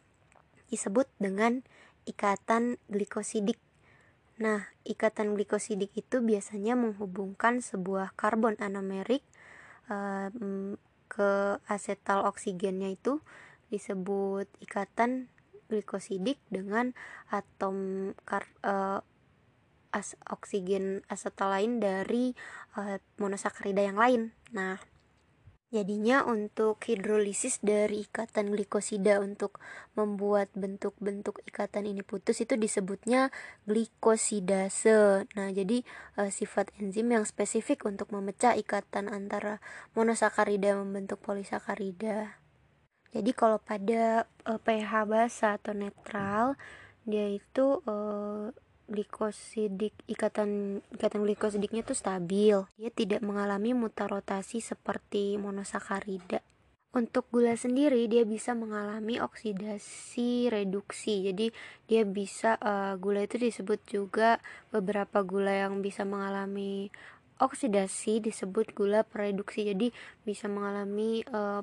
disebut 0.66 1.06
dengan 1.22 1.62
ikatan 2.10 2.82
glikosidik. 2.90 3.62
Nah, 4.42 4.66
ikatan 4.82 5.38
glikosidik 5.38 5.94
itu 5.94 6.18
biasanya 6.18 6.74
menghubungkan 6.74 7.62
sebuah 7.62 8.18
karbon 8.18 8.58
anomerik 8.58 9.22
uh, 9.86 10.34
ke 11.06 11.30
asetal 11.70 12.26
oksigennya 12.26 12.90
itu 12.90 13.22
disebut 13.70 14.50
ikatan 14.58 15.30
glikosidik 15.70 16.38
dengan 16.50 16.94
atom 17.30 18.10
kar, 18.26 18.46
as 19.96 20.12
oksigen 20.28 21.00
asetal 21.08 21.48
lain 21.48 21.80
dari 21.80 22.36
uh, 22.76 23.00
monosakarida 23.16 23.80
yang 23.80 23.96
lain. 23.96 24.36
Nah, 24.52 24.76
jadinya 25.72 26.22
untuk 26.28 26.84
hidrolisis 26.84 27.64
dari 27.64 28.04
ikatan 28.04 28.52
glikosida 28.52 29.18
untuk 29.24 29.56
membuat 29.96 30.52
bentuk-bentuk 30.52 31.40
ikatan 31.48 31.88
ini 31.88 32.04
putus 32.04 32.44
itu 32.44 32.60
disebutnya 32.60 33.32
glikosidase. 33.64 35.24
Nah, 35.32 35.48
jadi 35.48 35.80
uh, 36.20 36.28
sifat 36.28 36.76
enzim 36.76 37.08
yang 37.08 37.24
spesifik 37.24 37.88
untuk 37.88 38.12
memecah 38.12 38.52
ikatan 38.52 39.08
antara 39.08 39.64
monosakarida 39.96 40.76
membentuk 40.76 41.24
polisakarida. 41.24 42.36
Jadi 43.16 43.32
kalau 43.32 43.56
pada 43.56 44.28
uh, 44.44 44.60
pH 44.60 45.08
basa 45.08 45.56
atau 45.56 45.72
netral 45.72 46.60
dia 47.06 47.32
itu 47.32 47.80
uh, 47.86 48.50
glikosidik 48.86 49.92
ikatan 50.06 50.80
ikatan 50.94 51.26
glikosidiknya 51.26 51.82
itu 51.82 51.94
stabil. 51.94 52.56
Dia 52.78 52.90
tidak 52.90 53.20
mengalami 53.22 53.74
mutar 53.74 54.10
rotasi 54.10 54.62
seperti 54.62 55.38
monosakarida. 55.38 56.42
Untuk 56.96 57.28
gula 57.28 57.52
sendiri 57.60 58.08
dia 58.08 58.24
bisa 58.24 58.56
mengalami 58.56 59.20
oksidasi 59.20 60.48
reduksi. 60.48 61.28
Jadi 61.28 61.52
dia 61.84 62.08
bisa 62.08 62.56
uh, 62.56 62.96
gula 62.96 63.28
itu 63.28 63.36
disebut 63.36 63.84
juga 63.84 64.40
beberapa 64.72 65.20
gula 65.20 65.68
yang 65.68 65.84
bisa 65.84 66.08
mengalami 66.08 66.88
oksidasi 67.36 68.24
disebut 68.24 68.72
gula 68.72 69.04
pereduksi. 69.04 69.68
Jadi 69.68 69.92
bisa 70.24 70.48
mengalami 70.48 71.20
uh, 71.28 71.60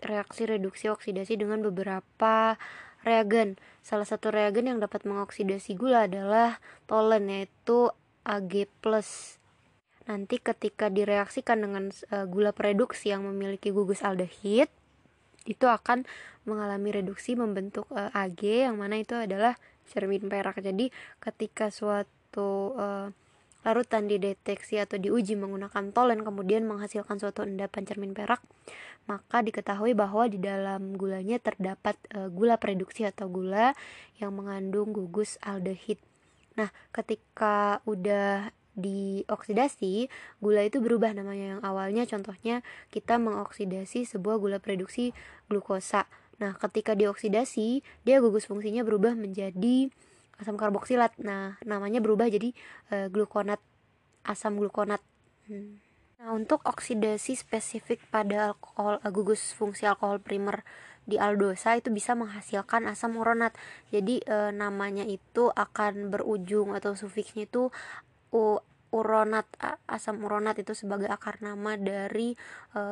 reaksi 0.00 0.48
reduksi 0.48 0.88
oksidasi 0.88 1.40
dengan 1.40 1.60
beberapa 1.64 2.56
reagen. 3.04 3.60
Salah 3.84 4.08
satu 4.08 4.32
reagen 4.32 4.66
yang 4.66 4.80
dapat 4.80 5.04
mengoksidasi 5.04 5.76
gula 5.76 6.08
adalah 6.08 6.58
tolen 6.88 7.28
yaitu 7.28 7.92
Ag+. 8.24 8.66
Nanti 10.04 10.36
ketika 10.40 10.88
direaksikan 10.88 11.64
dengan 11.64 11.92
uh, 12.12 12.24
gula 12.24 12.52
pereduksi 12.56 13.12
yang 13.12 13.24
memiliki 13.24 13.72
gugus 13.72 14.00
aldehid, 14.00 14.68
itu 15.44 15.66
akan 15.68 16.08
mengalami 16.48 16.92
reduksi 16.92 17.36
membentuk 17.36 17.88
uh, 17.92 18.12
Ag 18.12 18.40
yang 18.40 18.80
mana 18.80 19.00
itu 19.00 19.16
adalah 19.16 19.56
cermin 19.88 20.28
perak. 20.28 20.60
Jadi 20.60 20.88
ketika 21.20 21.68
suatu 21.68 22.72
uh, 22.76 23.08
larutan 23.64 24.06
dideteksi 24.06 24.76
atau 24.76 25.00
diuji 25.00 25.34
menggunakan 25.40 25.90
tolen 25.90 26.20
kemudian 26.20 26.68
menghasilkan 26.68 27.16
suatu 27.16 27.48
endapan 27.48 27.88
cermin 27.88 28.12
perak, 28.12 28.44
maka 29.08 29.40
diketahui 29.40 29.96
bahwa 29.96 30.28
di 30.28 30.36
dalam 30.36 30.94
gulanya 30.94 31.40
terdapat 31.40 31.96
e, 32.12 32.28
gula 32.28 32.60
produksi 32.60 33.08
atau 33.08 33.26
gula 33.32 33.72
yang 34.20 34.36
mengandung 34.36 34.92
gugus 34.92 35.40
aldehid. 35.40 35.96
Nah, 36.54 36.70
ketika 36.92 37.80
udah 37.88 38.52
dioksidasi, 38.76 40.12
gula 40.42 40.66
itu 40.66 40.78
berubah 40.82 41.14
namanya 41.16 41.58
yang 41.58 41.62
awalnya 41.62 42.04
contohnya 42.04 42.60
kita 42.90 43.16
mengoksidasi 43.16 44.04
sebuah 44.04 44.38
gula 44.38 44.58
produksi 44.60 45.16
glukosa. 45.48 46.04
Nah, 46.42 46.58
ketika 46.58 46.98
dioksidasi, 46.98 47.86
dia 48.02 48.16
gugus 48.18 48.50
fungsinya 48.50 48.82
berubah 48.82 49.14
menjadi 49.14 49.90
asam 50.38 50.58
karboksilat. 50.58 51.14
Nah, 51.22 51.58
namanya 51.62 52.02
berubah 52.02 52.26
jadi 52.30 52.50
e, 52.90 52.96
glukonat 53.10 53.60
asam 54.26 54.58
glukonat. 54.58 55.02
Hmm. 55.46 55.78
Nah, 56.18 56.32
untuk 56.32 56.64
oksidasi 56.64 57.36
spesifik 57.36 58.00
pada 58.08 58.54
alkohol 58.54 58.98
e, 59.04 59.08
gugus 59.12 59.52
fungsi 59.54 59.84
alkohol 59.84 60.18
primer 60.18 60.64
di 61.04 61.20
aldosa 61.20 61.76
itu 61.76 61.92
bisa 61.92 62.16
menghasilkan 62.16 62.88
asam 62.88 63.20
uronat. 63.20 63.52
Jadi 63.92 64.24
e, 64.24 64.36
namanya 64.50 65.04
itu 65.04 65.52
akan 65.52 66.08
berujung 66.08 66.72
atau 66.72 66.96
sufiksnya 66.96 67.44
itu 67.44 67.68
u, 68.32 68.58
uronat 68.94 69.44
asam 69.90 70.22
uronat 70.22 70.54
itu 70.62 70.72
sebagai 70.72 71.10
akar 71.10 71.42
nama 71.44 71.76
dari 71.76 72.32
e, 72.72 72.82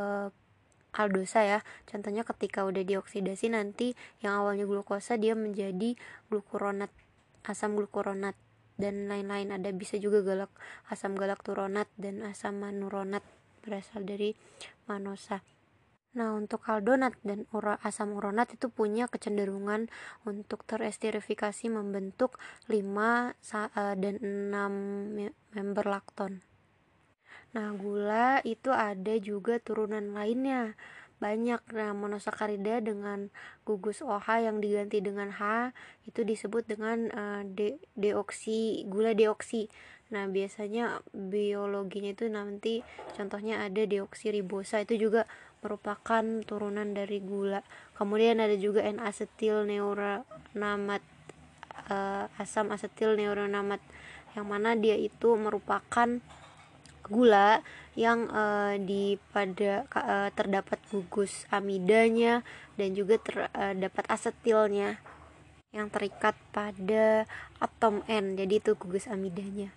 aldosa 0.92 1.40
ya. 1.40 1.60
Contohnya 1.88 2.22
ketika 2.22 2.68
udah 2.68 2.84
dioksidasi 2.84 3.56
nanti 3.56 3.96
yang 4.20 4.44
awalnya 4.44 4.68
glukosa 4.68 5.16
dia 5.16 5.32
menjadi 5.32 5.96
glukuronat 6.28 6.92
asam 7.46 7.74
glukuronat 7.78 8.34
dan 8.80 9.06
lain-lain 9.06 9.52
ada 9.52 9.70
bisa 9.70 10.00
juga 10.00 10.24
galak 10.24 10.50
asam 10.88 11.14
galakturonat 11.14 11.86
dan 12.00 12.24
asam 12.24 12.58
manuronat 12.58 13.22
berasal 13.62 14.02
dari 14.02 14.34
manosa. 14.90 15.44
Nah, 16.12 16.36
untuk 16.36 16.60
kaldonat 16.68 17.16
dan 17.24 17.48
ura, 17.56 17.80
asam 17.80 18.12
uronat 18.12 18.52
itu 18.52 18.68
punya 18.68 19.08
kecenderungan 19.08 19.88
untuk 20.28 20.60
teresterifikasi 20.68 21.72
membentuk 21.72 22.36
5 22.68 23.32
eh, 23.32 23.96
dan 23.96 24.14
6 24.20 25.32
member 25.56 25.84
lakton. 25.88 26.44
Nah, 27.56 27.72
gula 27.76 28.44
itu 28.44 28.68
ada 28.68 29.16
juga 29.16 29.56
turunan 29.56 30.12
lainnya 30.12 30.76
banyak. 31.22 31.62
Nah 31.70 31.94
monosakarida 31.94 32.82
dengan 32.82 33.30
gugus 33.62 34.02
OH 34.02 34.42
yang 34.42 34.58
diganti 34.58 34.98
dengan 34.98 35.30
H 35.30 35.70
itu 36.10 36.26
disebut 36.26 36.66
dengan 36.66 37.06
uh, 37.14 37.42
de 37.46 37.78
deoksi 37.94 38.82
gula 38.90 39.14
deoksi. 39.14 39.70
Nah 40.10 40.26
biasanya 40.26 40.98
biologinya 41.14 42.10
itu 42.10 42.26
nanti 42.26 42.82
contohnya 43.14 43.62
ada 43.62 43.86
deoksiribosa 43.86 44.82
itu 44.82 45.08
juga 45.08 45.30
merupakan 45.62 46.42
turunan 46.42 46.90
dari 46.90 47.22
gula. 47.22 47.62
Kemudian 47.94 48.42
ada 48.42 48.58
juga 48.58 48.82
N-asetil 48.82 49.70
neuronamat 49.70 51.02
uh, 51.86 52.26
asam 52.42 52.74
asetil 52.74 53.14
neuronamat 53.14 53.78
yang 54.34 54.48
mana 54.48 54.74
dia 54.74 54.98
itu 54.98 55.38
merupakan 55.38 56.18
gula 57.08 57.60
yang 57.98 58.30
uh, 58.32 58.78
di 58.80 59.20
pada 59.34 59.84
uh, 59.92 60.28
terdapat 60.32 60.80
gugus 60.88 61.44
amidanya 61.52 62.46
dan 62.80 62.96
juga 62.96 63.20
terdapat 63.20 64.04
uh, 64.08 64.14
asetilnya 64.14 65.02
yang 65.72 65.88
terikat 65.88 66.36
pada 66.52 67.24
atom 67.60 68.04
N 68.04 68.36
jadi 68.36 68.60
itu 68.60 68.76
gugus 68.76 69.08
amidanya 69.08 69.72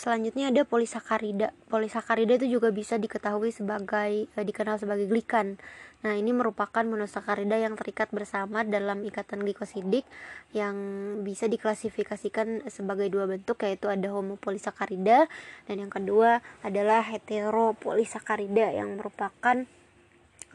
Selanjutnya 0.00 0.48
ada 0.48 0.64
polisakarida. 0.64 1.52
Polisakarida 1.68 2.40
itu 2.40 2.56
juga 2.56 2.72
bisa 2.72 2.96
diketahui 2.96 3.52
sebagai 3.52 4.32
eh, 4.32 4.44
dikenal 4.48 4.80
sebagai 4.80 5.04
glikan. 5.04 5.60
Nah, 6.00 6.16
ini 6.16 6.32
merupakan 6.32 6.80
monosakarida 6.80 7.60
yang 7.60 7.76
terikat 7.76 8.08
bersama 8.08 8.64
dalam 8.64 9.04
ikatan 9.04 9.44
glikosidik 9.44 10.08
yang 10.56 10.72
bisa 11.20 11.52
diklasifikasikan 11.52 12.64
sebagai 12.72 13.12
dua 13.12 13.28
bentuk 13.28 13.60
yaitu 13.60 13.92
ada 13.92 14.08
homopolisakarida 14.08 15.28
dan 15.68 15.76
yang 15.76 15.92
kedua 15.92 16.40
adalah 16.64 17.04
heteropolisakarida 17.04 18.72
yang 18.72 18.96
merupakan 18.96 19.68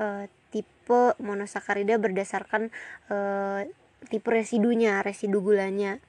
eh, 0.02 0.26
tipe 0.50 1.14
monosakarida 1.22 2.02
berdasarkan 2.02 2.74
eh, 3.14 3.70
tipe 4.10 4.30
residunya, 4.34 5.06
residu 5.06 5.46
gulanya 5.46 6.02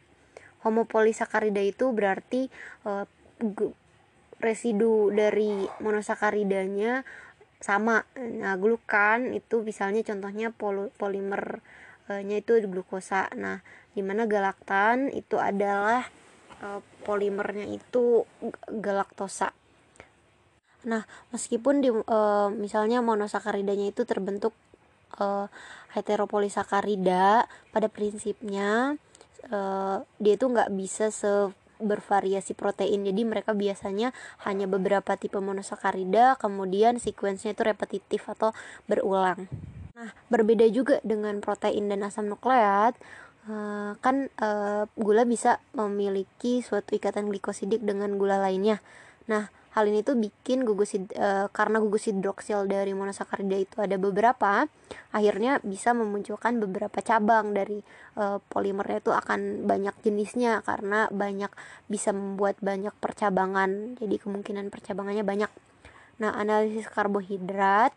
homopolisakarida 0.66 1.62
itu 1.62 1.94
berarti 1.94 2.50
uh, 2.82 3.06
residu 4.40 5.12
dari 5.12 5.64
monosakaridanya 5.80 7.04
sama. 7.60 8.04
Nah 8.16 8.54
glukan 8.60 9.32
itu 9.32 9.64
misalnya 9.64 10.04
contohnya 10.04 10.52
pol 10.52 10.92
polimernya 10.96 12.36
itu 12.36 12.60
glukosa. 12.68 13.32
Nah 13.36 13.64
di 13.96 14.04
mana 14.04 14.28
galaktan 14.28 15.08
itu 15.08 15.40
adalah 15.40 16.04
e, 16.60 16.84
polimernya 17.04 17.64
itu 17.72 18.28
galaktosa. 18.68 19.56
Nah 20.84 21.02
meskipun 21.32 21.80
di 21.80 21.88
e, 21.88 22.18
misalnya 22.52 23.00
monosakaridanya 23.00 23.88
itu 23.88 24.04
terbentuk 24.04 24.52
e, 25.16 25.48
heteropolisakarida 25.96 27.48
pada 27.72 27.88
prinsipnya 27.88 29.00
dia 30.18 30.34
itu 30.34 30.42
nggak 30.50 30.74
bisa 30.74 31.14
se 31.14 31.54
bervariasi 31.82 32.52
protein. 32.52 33.04
Jadi 33.06 33.22
mereka 33.24 33.52
biasanya 33.52 34.12
hanya 34.44 34.66
beberapa 34.68 35.16
tipe 35.16 35.38
monosakarida 35.40 36.36
kemudian 36.40 37.00
sequence-nya 37.00 37.56
itu 37.56 37.62
repetitif 37.64 38.28
atau 38.28 38.52
berulang. 38.90 39.48
Nah 39.96 40.10
berbeda 40.28 40.68
juga 40.68 41.00
dengan 41.00 41.40
protein 41.40 41.88
dan 41.88 42.04
asam 42.04 42.28
nukleat 42.28 42.96
uh, 43.48 43.92
kan 44.04 44.28
uh, 44.42 44.84
gula 44.98 45.24
bisa 45.24 45.62
memiliki 45.72 46.60
suatu 46.60 46.94
ikatan 46.94 47.30
glikosidik 47.32 47.80
dengan 47.82 48.20
gula 48.20 48.36
lainnya. 48.36 48.82
Nah 49.30 49.48
Hal 49.76 49.92
ini 49.92 50.00
tuh 50.00 50.16
bikin 50.16 50.64
gugus 50.64 50.96
hid, 50.96 51.12
e, 51.12 51.52
karena 51.52 51.76
gugus 51.84 52.08
hidroksil 52.08 52.64
dari 52.64 52.96
monosakarida 52.96 53.60
itu 53.60 53.76
ada 53.84 54.00
beberapa, 54.00 54.64
akhirnya 55.12 55.60
bisa 55.60 55.92
memunculkan 55.92 56.56
beberapa 56.56 57.04
cabang 57.04 57.52
dari 57.52 57.84
e, 58.16 58.24
polimernya 58.48 59.04
itu 59.04 59.12
akan 59.12 59.68
banyak 59.68 59.92
jenisnya 60.00 60.64
karena 60.64 61.12
banyak 61.12 61.52
bisa 61.92 62.16
membuat 62.16 62.56
banyak 62.64 62.96
percabangan. 62.96 64.00
Jadi 64.00 64.16
kemungkinan 64.16 64.72
percabangannya 64.72 65.28
banyak. 65.28 65.52
Nah, 66.24 66.32
analisis 66.32 66.88
karbohidrat 66.88 67.92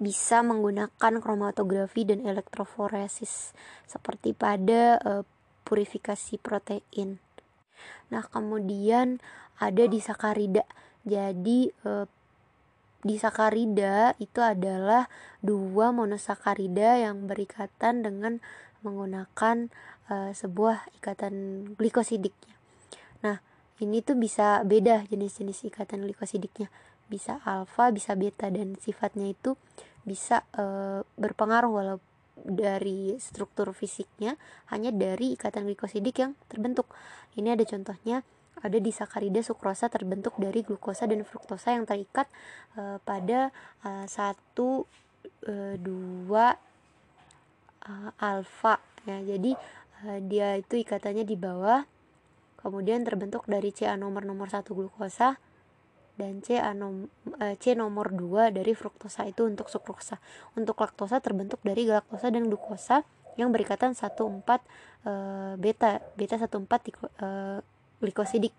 bisa 0.00 0.40
menggunakan 0.40 1.20
kromatografi 1.20 2.08
dan 2.08 2.24
elektroforesis 2.24 3.52
seperti 3.84 4.32
pada 4.32 4.96
e, 5.04 5.12
purifikasi 5.68 6.40
protein. 6.40 7.20
Nah, 8.08 8.24
kemudian 8.24 9.20
ada 9.58 9.84
di 9.86 9.98
sakarida. 9.98 10.64
Jadi 11.02 11.70
e, 11.70 11.90
sakarida 13.18 14.14
itu 14.18 14.40
adalah 14.42 15.06
dua 15.42 15.94
monosakarida 15.94 17.02
yang 17.02 17.26
berikatan 17.30 18.06
dengan 18.06 18.42
menggunakan 18.82 19.70
e, 20.10 20.14
sebuah 20.34 20.90
ikatan 21.02 21.34
glikosidiknya. 21.74 22.54
Nah, 23.26 23.42
ini 23.82 24.02
tuh 24.02 24.18
bisa 24.18 24.62
beda 24.62 25.06
jenis-jenis 25.10 25.70
ikatan 25.70 26.02
glikosidiknya. 26.06 26.70
Bisa 27.08 27.40
alfa, 27.42 27.88
bisa 27.90 28.12
beta 28.14 28.52
dan 28.52 28.76
sifatnya 28.78 29.32
itu 29.32 29.58
bisa 30.06 30.46
e, 30.54 30.64
berpengaruh 31.18 31.72
walaupun 31.72 32.08
dari 32.38 33.18
struktur 33.18 33.74
fisiknya 33.74 34.38
hanya 34.70 34.94
dari 34.94 35.34
ikatan 35.34 35.66
glikosidik 35.66 36.22
yang 36.22 36.32
terbentuk. 36.46 36.86
Ini 37.34 37.58
ada 37.58 37.64
contohnya 37.66 38.22
ada 38.62 38.78
di 38.78 38.90
sakarida 38.90 39.40
sukrosa 39.40 39.86
terbentuk 39.90 40.34
dari 40.38 40.62
glukosa 40.66 41.06
dan 41.06 41.22
fruktosa 41.22 41.74
yang 41.74 41.84
terikat 41.86 42.26
uh, 42.78 42.98
pada 43.02 43.54
uh, 43.86 44.06
satu 44.06 44.86
uh, 45.46 45.74
dua 45.78 46.56
uh, 47.86 48.10
alfa 48.18 48.82
ya 49.06 49.22
jadi 49.22 49.54
uh, 50.06 50.18
dia 50.26 50.58
itu 50.58 50.80
ikatannya 50.82 51.22
di 51.22 51.36
bawah 51.38 51.86
kemudian 52.58 53.06
terbentuk 53.06 53.46
dari 53.46 53.70
CA 53.70 53.94
nomor 53.94 54.26
nomor 54.26 54.50
satu 54.50 54.74
glukosa 54.74 55.38
dan 56.18 56.42
C, 56.42 56.58
anom, 56.58 57.06
C 57.62 57.78
nomor 57.78 58.10
2 58.10 58.50
dari 58.50 58.74
fruktosa 58.74 59.22
itu 59.30 59.46
untuk 59.46 59.70
sukrosa. 59.70 60.18
Untuk 60.58 60.74
laktosa 60.74 61.22
terbentuk 61.22 61.62
dari 61.62 61.86
galaktosa 61.86 62.34
dan 62.34 62.50
glukosa 62.50 63.06
yang 63.38 63.54
berikatan 63.54 63.94
14 63.94 64.18
uh, 65.06 65.54
beta, 65.54 66.02
beta 66.18 66.34
14 66.34 66.58
uh, 66.58 67.62
glikosidik. 68.02 68.54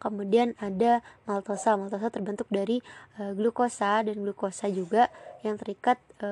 Kemudian 0.00 0.52
ada 0.60 1.00
maltosa. 1.24 1.80
Maltosa 1.80 2.12
terbentuk 2.12 2.44
dari 2.52 2.84
e, 3.16 3.32
glukosa 3.32 4.04
dan 4.04 4.20
glukosa 4.20 4.68
juga 4.68 5.08
yang 5.40 5.56
terikat 5.56 5.96
e, 6.20 6.28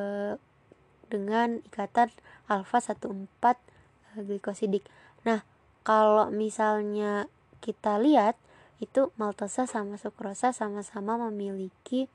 dengan 1.08 1.60
ikatan 1.64 2.12
alfa 2.52 2.80
14 2.84 3.08
e, 3.08 4.24
glikosidik. 4.28 4.84
Nah, 5.24 5.40
kalau 5.82 6.28
misalnya 6.28 7.32
kita 7.64 7.96
lihat 7.96 8.36
itu 8.82 9.14
maltosa 9.14 9.64
sama 9.70 9.94
sukrosa 9.94 10.50
sama-sama 10.50 11.14
memiliki 11.30 12.10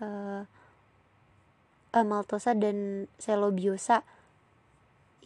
e, 0.00 0.08
e, 1.92 1.98
maltosa 2.02 2.56
dan 2.56 3.06
selobiosa 3.20 4.00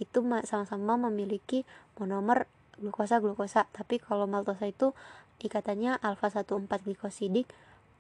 itu 0.00 0.24
sama-sama 0.44 0.96
memiliki 0.96 1.62
monomer 2.00 2.48
glukosa 2.80 3.20
glukosa. 3.20 3.68
Tapi 3.70 4.00
kalau 4.00 4.24
maltosa 4.24 4.66
itu 4.66 4.96
ikatannya 5.40 6.00
alfa 6.00 6.32
14 6.32 6.66
glikosidik. 6.84 7.48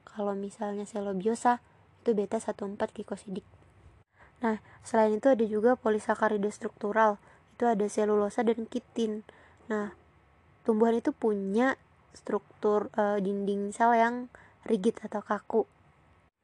Kalau 0.08 0.32
misalnya 0.34 0.88
selobiosa 0.88 1.60
itu 2.00 2.16
beta 2.16 2.40
14 2.40 2.80
glikosidik. 2.96 3.44
Nah 4.40 4.58
selain 4.80 5.20
itu 5.20 5.28
ada 5.28 5.44
juga 5.44 5.76
polisakarida 5.76 6.48
struktural 6.48 7.20
itu 7.54 7.68
ada 7.68 7.86
selulosa 7.92 8.40
dan 8.40 8.64
kitin. 8.64 9.20
Nah 9.68 9.92
tumbuhan 10.64 10.96
itu 10.96 11.12
punya 11.12 11.76
struktur 12.16 12.88
e, 12.96 13.20
dinding 13.20 13.70
sel 13.70 13.92
yang 13.92 14.32
rigid 14.64 14.96
atau 15.04 15.20
kaku. 15.20 15.62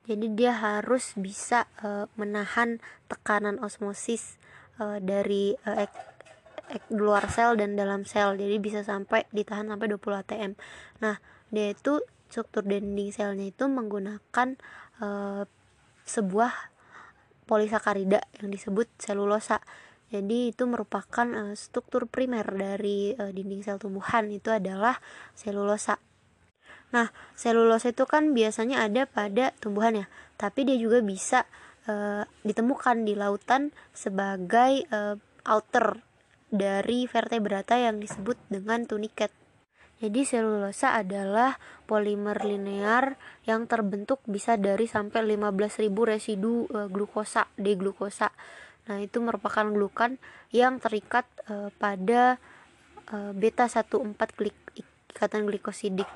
Jadi 0.06 0.36
dia 0.36 0.54
harus 0.54 1.16
bisa 1.16 1.66
e, 1.80 2.06
menahan 2.20 2.78
tekanan 3.08 3.58
osmosis 3.64 4.36
e, 4.76 5.00
dari 5.00 5.56
e, 5.56 5.70
di 6.66 6.98
luar 6.98 7.30
sel 7.30 7.54
dan 7.58 7.78
dalam 7.78 8.02
sel. 8.02 8.34
Jadi 8.34 8.56
bisa 8.58 8.82
sampai 8.82 9.26
ditahan 9.30 9.70
sampai 9.70 9.86
20 9.90 10.22
atm 10.22 10.52
nah 10.98 11.20
dia 11.50 11.70
itu 11.70 12.02
struktur 12.26 12.66
dinding 12.66 13.14
selnya 13.14 13.46
itu 13.46 13.70
menggunakan 13.70 14.58
uh, 14.98 15.46
sebuah 16.02 16.52
polisakarida 17.46 18.22
yang 18.42 18.50
disebut 18.50 18.90
selulosa. 18.98 19.62
Jadi 20.10 20.54
itu 20.54 20.66
merupakan 20.66 21.26
uh, 21.34 21.54
struktur 21.54 22.10
primer 22.10 22.46
dari 22.46 23.14
uh, 23.14 23.30
dinding 23.30 23.62
sel 23.62 23.78
tumbuhan. 23.78 24.30
Itu 24.30 24.50
adalah 24.50 24.98
selulosa. 25.38 25.98
Nah 26.94 27.10
selulosa 27.38 27.90
itu 27.90 28.06
kan 28.06 28.34
biasanya 28.34 28.86
ada 28.86 29.06
pada 29.06 29.54
tumbuhan 29.58 30.02
ya. 30.02 30.06
Tapi 30.38 30.66
dia 30.66 30.78
juga 30.78 31.02
bisa 31.02 31.46
uh, 31.90 32.26
ditemukan 32.42 33.06
di 33.06 33.14
lautan 33.14 33.70
sebagai 33.94 34.86
uh, 34.90 35.14
outer 35.46 36.05
dari 36.50 37.10
vertebrata 37.10 37.74
yang 37.74 37.98
disebut 37.98 38.38
dengan 38.46 38.86
tuniket. 38.86 39.34
Jadi 39.96 40.28
selulosa 40.28 40.92
adalah 40.92 41.56
polimer 41.88 42.36
linear 42.44 43.16
yang 43.48 43.64
terbentuk 43.64 44.20
bisa 44.28 44.60
dari 44.60 44.84
sampai 44.84 45.24
15.000 45.24 45.88
residu 45.88 46.68
e, 46.68 46.92
glukosa, 46.92 47.48
D-glukosa. 47.56 48.28
Nah, 48.92 49.00
itu 49.00 49.24
merupakan 49.24 49.64
glukan 49.64 50.20
yang 50.52 50.76
terikat 50.84 51.24
e, 51.48 51.72
pada 51.80 52.36
e, 53.08 53.16
beta 53.32 53.72
14 53.72 54.04
glik, 54.36 54.56
ikatan 55.08 55.48
glikosidik. 55.48 56.08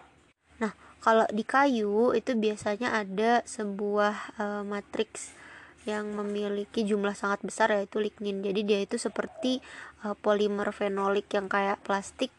Nah, 0.61 0.77
kalau 1.01 1.25
di 1.33 1.49
kayu 1.49 2.13
itu 2.13 2.37
biasanya 2.37 3.01
ada 3.01 3.41
sebuah 3.49 4.37
e, 4.37 4.45
matriks 4.69 5.40
yang 5.89 6.13
memiliki 6.13 6.85
jumlah 6.85 7.17
sangat 7.17 7.41
besar 7.45 7.73
yaitu 7.73 8.01
lignin. 8.03 8.45
Jadi 8.45 8.61
dia 8.67 8.81
itu 8.85 9.01
seperti 9.01 9.65
uh, 10.05 10.13
polimer 10.19 10.69
fenolik 10.75 11.33
yang 11.33 11.49
kayak 11.49 11.81
plastik 11.81 12.33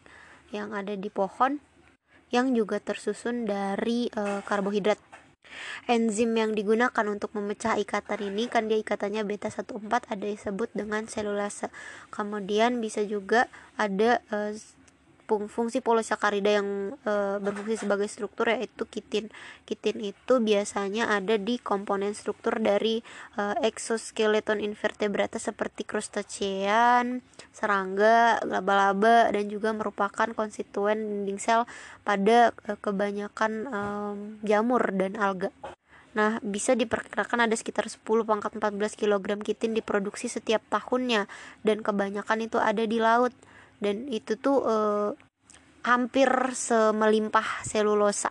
yang 0.51 0.75
ada 0.75 0.93
di 0.93 1.07
pohon 1.07 1.63
yang 2.31 2.55
juga 2.55 2.79
tersusun 2.79 3.47
dari 3.49 4.07
uh, 4.13 4.39
karbohidrat. 4.45 4.99
Enzim 5.83 6.31
yang 6.31 6.55
digunakan 6.55 7.05
untuk 7.11 7.35
memecah 7.35 7.75
ikatan 7.75 8.31
ini 8.31 8.47
kan 8.47 8.71
dia 8.71 8.79
ikatannya 8.79 9.27
beta 9.27 9.51
14 9.51 9.83
ada 9.83 10.15
disebut 10.23 10.71
dengan 10.71 11.11
selulase. 11.11 11.67
Kemudian 12.07 12.79
bisa 12.79 13.03
juga 13.03 13.51
ada 13.75 14.23
uh, 14.31 14.55
fungsi 15.47 15.79
polisakarida 15.79 16.59
yang 16.59 16.97
e, 17.05 17.13
berfungsi 17.39 17.85
sebagai 17.85 18.09
struktur 18.11 18.51
yaitu 18.51 18.83
kitin. 18.89 19.31
Kitin 19.63 20.01
itu 20.03 20.43
biasanya 20.43 21.13
ada 21.13 21.39
di 21.39 21.61
komponen 21.61 22.11
struktur 22.11 22.59
dari 22.59 22.99
e, 23.39 23.41
exoskeleton 23.63 24.59
invertebrata 24.59 25.39
seperti 25.39 25.87
crustacean, 25.87 27.23
serangga, 27.55 28.43
laba-laba 28.43 29.31
dan 29.31 29.47
juga 29.47 29.71
merupakan 29.71 30.27
konstituen 30.35 31.23
dinding 31.23 31.39
sel 31.39 31.63
pada 32.03 32.51
e, 32.67 32.75
kebanyakan 32.75 33.51
e, 33.69 33.79
jamur 34.43 34.83
dan 34.91 35.15
alga. 35.15 35.53
Nah, 36.11 36.43
bisa 36.43 36.75
diperkirakan 36.75 37.47
ada 37.47 37.55
sekitar 37.55 37.87
10 37.87 38.03
pangkat 38.03 38.51
14 38.59 38.99
kg 38.99 39.39
kitin 39.39 39.71
diproduksi 39.71 40.27
setiap 40.27 40.59
tahunnya 40.67 41.31
dan 41.63 41.79
kebanyakan 41.79 42.51
itu 42.51 42.59
ada 42.59 42.83
di 42.83 42.99
laut 42.99 43.31
dan 43.81 44.07
itu 44.07 44.37
tuh 44.37 44.63
eh, 44.63 45.09
hampir 45.83 46.29
semelimpah 46.53 47.65
selulosa. 47.65 48.29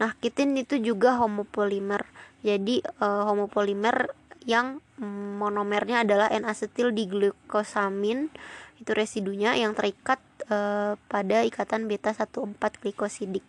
Nah, 0.00 0.16
kitin 0.16 0.56
itu 0.56 0.80
juga 0.80 1.20
homopolimer. 1.20 2.08
Jadi 2.40 2.80
eh, 2.80 3.22
homopolimer 3.28 4.16
yang 4.48 4.80
monomernya 5.36 6.02
adalah 6.08 6.32
N-asetil 6.32 6.96
diglukosamin 6.96 8.32
itu 8.80 8.90
residunya 8.96 9.52
yang 9.52 9.76
terikat 9.76 10.18
eh, 10.48 10.96
pada 10.96 11.36
ikatan 11.44 11.84
beta 11.84 12.16
14 12.16 12.56
glikosidik. 12.80 13.44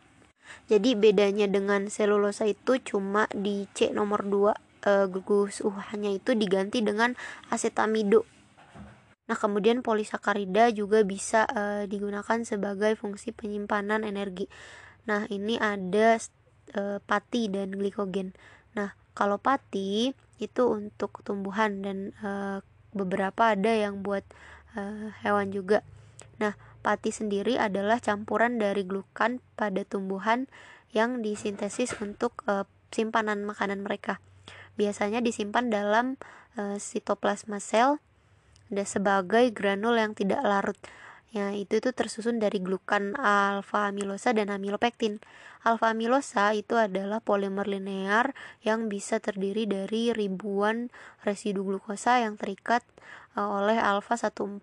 Jadi 0.67 0.99
bedanya 0.99 1.47
dengan 1.47 1.87
selulosa 1.87 2.43
itu 2.43 2.75
cuma 2.83 3.31
di 3.31 3.71
C 3.71 3.95
nomor 3.95 4.27
2 4.27 4.51
e, 4.83 4.91
gugus 5.07 5.61
UH-nya 5.61 6.11
itu 6.11 6.33
diganti 6.35 6.81
dengan 6.81 7.13
asetamido 7.53 8.25
Nah, 9.31 9.39
kemudian 9.39 9.79
polisakarida 9.79 10.75
juga 10.75 11.07
bisa 11.07 11.47
uh, 11.47 11.87
digunakan 11.87 12.43
sebagai 12.43 12.99
fungsi 12.99 13.31
penyimpanan 13.31 14.03
energi. 14.03 14.51
Nah, 15.07 15.23
ini 15.31 15.55
ada 15.55 16.19
uh, 16.75 16.99
pati 16.99 17.47
dan 17.47 17.71
glikogen. 17.71 18.35
Nah, 18.75 18.91
kalau 19.15 19.39
pati 19.39 20.11
itu 20.43 20.63
untuk 20.67 21.23
tumbuhan 21.23 21.79
dan 21.79 22.11
uh, 22.19 22.59
beberapa 22.91 23.55
ada 23.55 23.71
yang 23.71 24.03
buat 24.03 24.27
uh, 24.75 25.15
hewan 25.23 25.55
juga. 25.55 25.79
Nah, 26.43 26.59
pati 26.83 27.15
sendiri 27.15 27.55
adalah 27.55 28.03
campuran 28.03 28.59
dari 28.59 28.83
glukan 28.83 29.39
pada 29.55 29.87
tumbuhan 29.87 30.51
yang 30.91 31.23
disintesis 31.23 31.95
untuk 32.03 32.43
uh, 32.51 32.67
simpanan 32.91 33.47
makanan 33.47 33.79
mereka. 33.79 34.19
Biasanya 34.75 35.23
disimpan 35.23 35.71
dalam 35.71 36.19
uh, 36.59 36.75
sitoplasma 36.75 37.63
sel 37.63 38.03
dan 38.71 38.87
sebagai 38.87 39.51
granul 39.51 39.99
yang 39.99 40.15
tidak 40.15 40.41
larut. 40.41 40.79
Ya, 41.31 41.55
itu 41.55 41.79
itu 41.79 41.95
tersusun 41.95 42.43
dari 42.43 42.59
glukan 42.59 43.15
alfa 43.15 43.87
amilosa 43.87 44.35
dan 44.35 44.51
amilopektin. 44.51 45.23
Alfa 45.63 45.95
amilosa 45.95 46.51
itu 46.51 46.75
adalah 46.75 47.23
polimer 47.23 47.71
linear 47.71 48.35
yang 48.67 48.91
bisa 48.91 49.23
terdiri 49.23 49.63
dari 49.63 50.11
ribuan 50.11 50.91
residu 51.23 51.63
glukosa 51.63 52.19
yang 52.19 52.35
terikat 52.35 52.83
uh, 53.39 53.63
oleh 53.63 53.79
alfa 53.79 54.19
14 54.19 54.59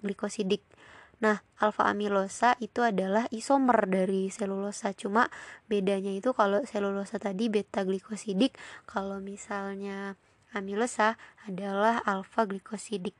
glikosidik. 0.00 0.64
Nah, 1.18 1.42
alfa 1.58 1.90
amilosa 1.90 2.54
itu 2.62 2.80
adalah 2.86 3.26
isomer 3.28 3.90
dari 3.90 4.30
selulosa. 4.32 4.94
Cuma 4.94 5.26
bedanya 5.66 6.14
itu 6.14 6.30
kalau 6.32 6.62
selulosa 6.64 7.20
tadi 7.20 7.50
beta 7.52 7.84
glikosidik, 7.84 8.54
kalau 8.86 9.18
misalnya 9.18 10.14
amilosa 10.54 11.20
adalah 11.44 12.00
alfa 12.06 12.46
glikosidik. 12.46 13.12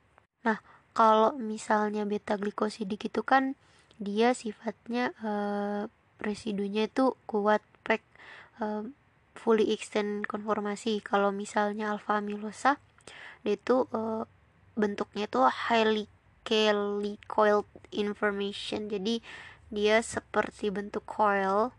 Nah, 0.45 0.57
kalau 0.95 1.35
misalnya 1.35 2.03
beta 2.03 2.35
glikosidik 2.35 3.11
itu 3.11 3.21
kan 3.23 3.55
dia 3.99 4.31
sifatnya 4.31 5.11
uh, 5.19 5.91
residunya 6.23 6.87
itu 6.87 7.15
kuat 7.27 7.63
pack 7.83 8.03
uh, 8.63 8.87
fully 9.35 9.71
extend 9.71 10.27
konformasi. 10.27 10.99
Kalau 11.03 11.31
misalnya 11.31 11.95
alfa 11.95 12.19
amilosa 12.19 12.79
dia 13.43 13.55
itu 13.55 13.87
uh, 13.95 14.27
bentuknya 14.75 15.27
itu 15.27 15.39
highly 15.43 16.07
coiled 17.27 17.67
information. 17.93 18.91
Jadi 18.91 19.21
dia 19.69 20.01
seperti 20.01 20.73
bentuk 20.73 21.05
coil 21.05 21.71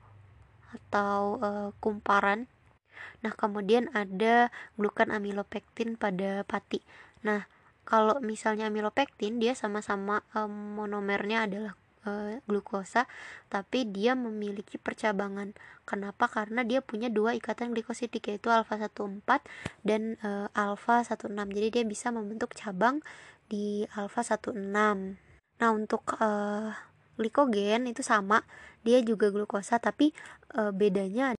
atau 0.70 1.40
uh, 1.42 1.68
kumparan. 1.82 2.46
Nah, 3.20 3.32
kemudian 3.36 3.90
ada 3.92 4.48
glukan 4.80 5.10
amilopektin 5.12 5.98
pada 5.98 6.46
pati. 6.46 6.80
Nah, 7.26 7.44
kalau 7.90 8.22
misalnya 8.22 8.70
amilopektin 8.70 9.42
dia 9.42 9.58
sama-sama 9.58 10.22
um, 10.38 10.78
monomernya 10.78 11.50
adalah 11.50 11.74
uh, 12.06 12.38
glukosa 12.46 13.10
tapi 13.50 13.82
dia 13.90 14.14
memiliki 14.14 14.78
percabangan. 14.78 15.58
Kenapa? 15.82 16.30
Karena 16.30 16.62
dia 16.62 16.78
punya 16.86 17.10
dua 17.10 17.34
ikatan 17.34 17.74
glikosidik 17.74 18.30
yaitu 18.30 18.46
alfa 18.46 18.78
14 18.78 19.26
dan 19.82 20.14
uh, 20.22 20.46
alfa 20.54 21.02
16 21.02 21.34
jadi 21.50 21.82
dia 21.82 21.84
bisa 21.84 22.14
membentuk 22.14 22.54
cabang 22.54 23.02
di 23.50 23.82
alfa 23.98 24.22
16 24.22 24.54
nah 25.60 25.76
untuk 25.76 26.14
uh, 26.22 26.72
glikogen 27.18 27.90
itu 27.90 28.06
sama. 28.06 28.46
Dia 28.80 29.02
juga 29.04 29.28
glukosa 29.28 29.76
tapi 29.76 30.14
uh, 30.56 30.72
bedanya 30.72 31.36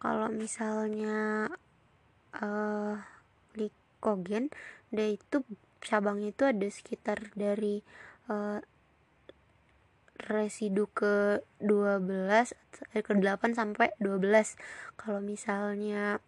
kalau 0.00 0.32
misalnya 0.32 1.48
uh, 2.40 2.96
glikogen 3.52 4.48
dia 4.90 5.12
itu 5.12 5.44
cabangnya 5.84 6.32
itu 6.32 6.44
ada 6.48 6.68
sekitar 6.72 7.30
dari 7.36 7.84
uh, 8.32 8.58
residu 10.20 10.84
ke 10.92 11.40
12 11.64 12.52
eh, 12.92 13.00
ke 13.00 13.12
8 13.16 13.56
sampai 13.56 13.96
12 14.00 14.20
kalau 15.00 15.20
misalnya 15.24 16.20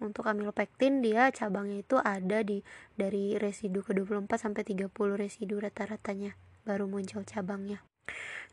untuk 0.00 0.26
amilopektin 0.26 1.04
dia 1.04 1.28
cabangnya 1.32 1.84
itu 1.84 1.96
ada 2.00 2.40
di 2.40 2.64
dari 2.96 3.36
residu 3.36 3.84
ke 3.84 3.92
24 3.92 4.28
sampai 4.36 4.62
30 4.64 4.90
residu 5.16 5.60
rata-ratanya 5.60 6.36
baru 6.64 6.88
muncul 6.88 7.22
cabangnya. 7.22 7.84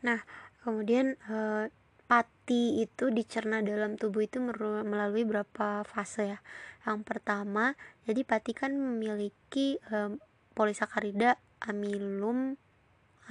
Nah, 0.04 0.22
kemudian 0.62 1.16
uh, 1.28 1.66
pati 2.12 2.84
itu 2.84 3.08
dicerna 3.08 3.64
dalam 3.64 3.96
tubuh 3.96 4.28
itu 4.28 4.36
melalui 4.84 5.24
berapa 5.24 5.80
fase 5.88 6.36
ya. 6.36 6.38
Yang 6.84 7.08
pertama, 7.08 7.72
jadi 8.04 8.20
pati 8.20 8.52
kan 8.52 8.76
memiliki 8.76 9.80
um, 9.88 10.20
polisakarida 10.52 11.40
amilum, 11.64 12.60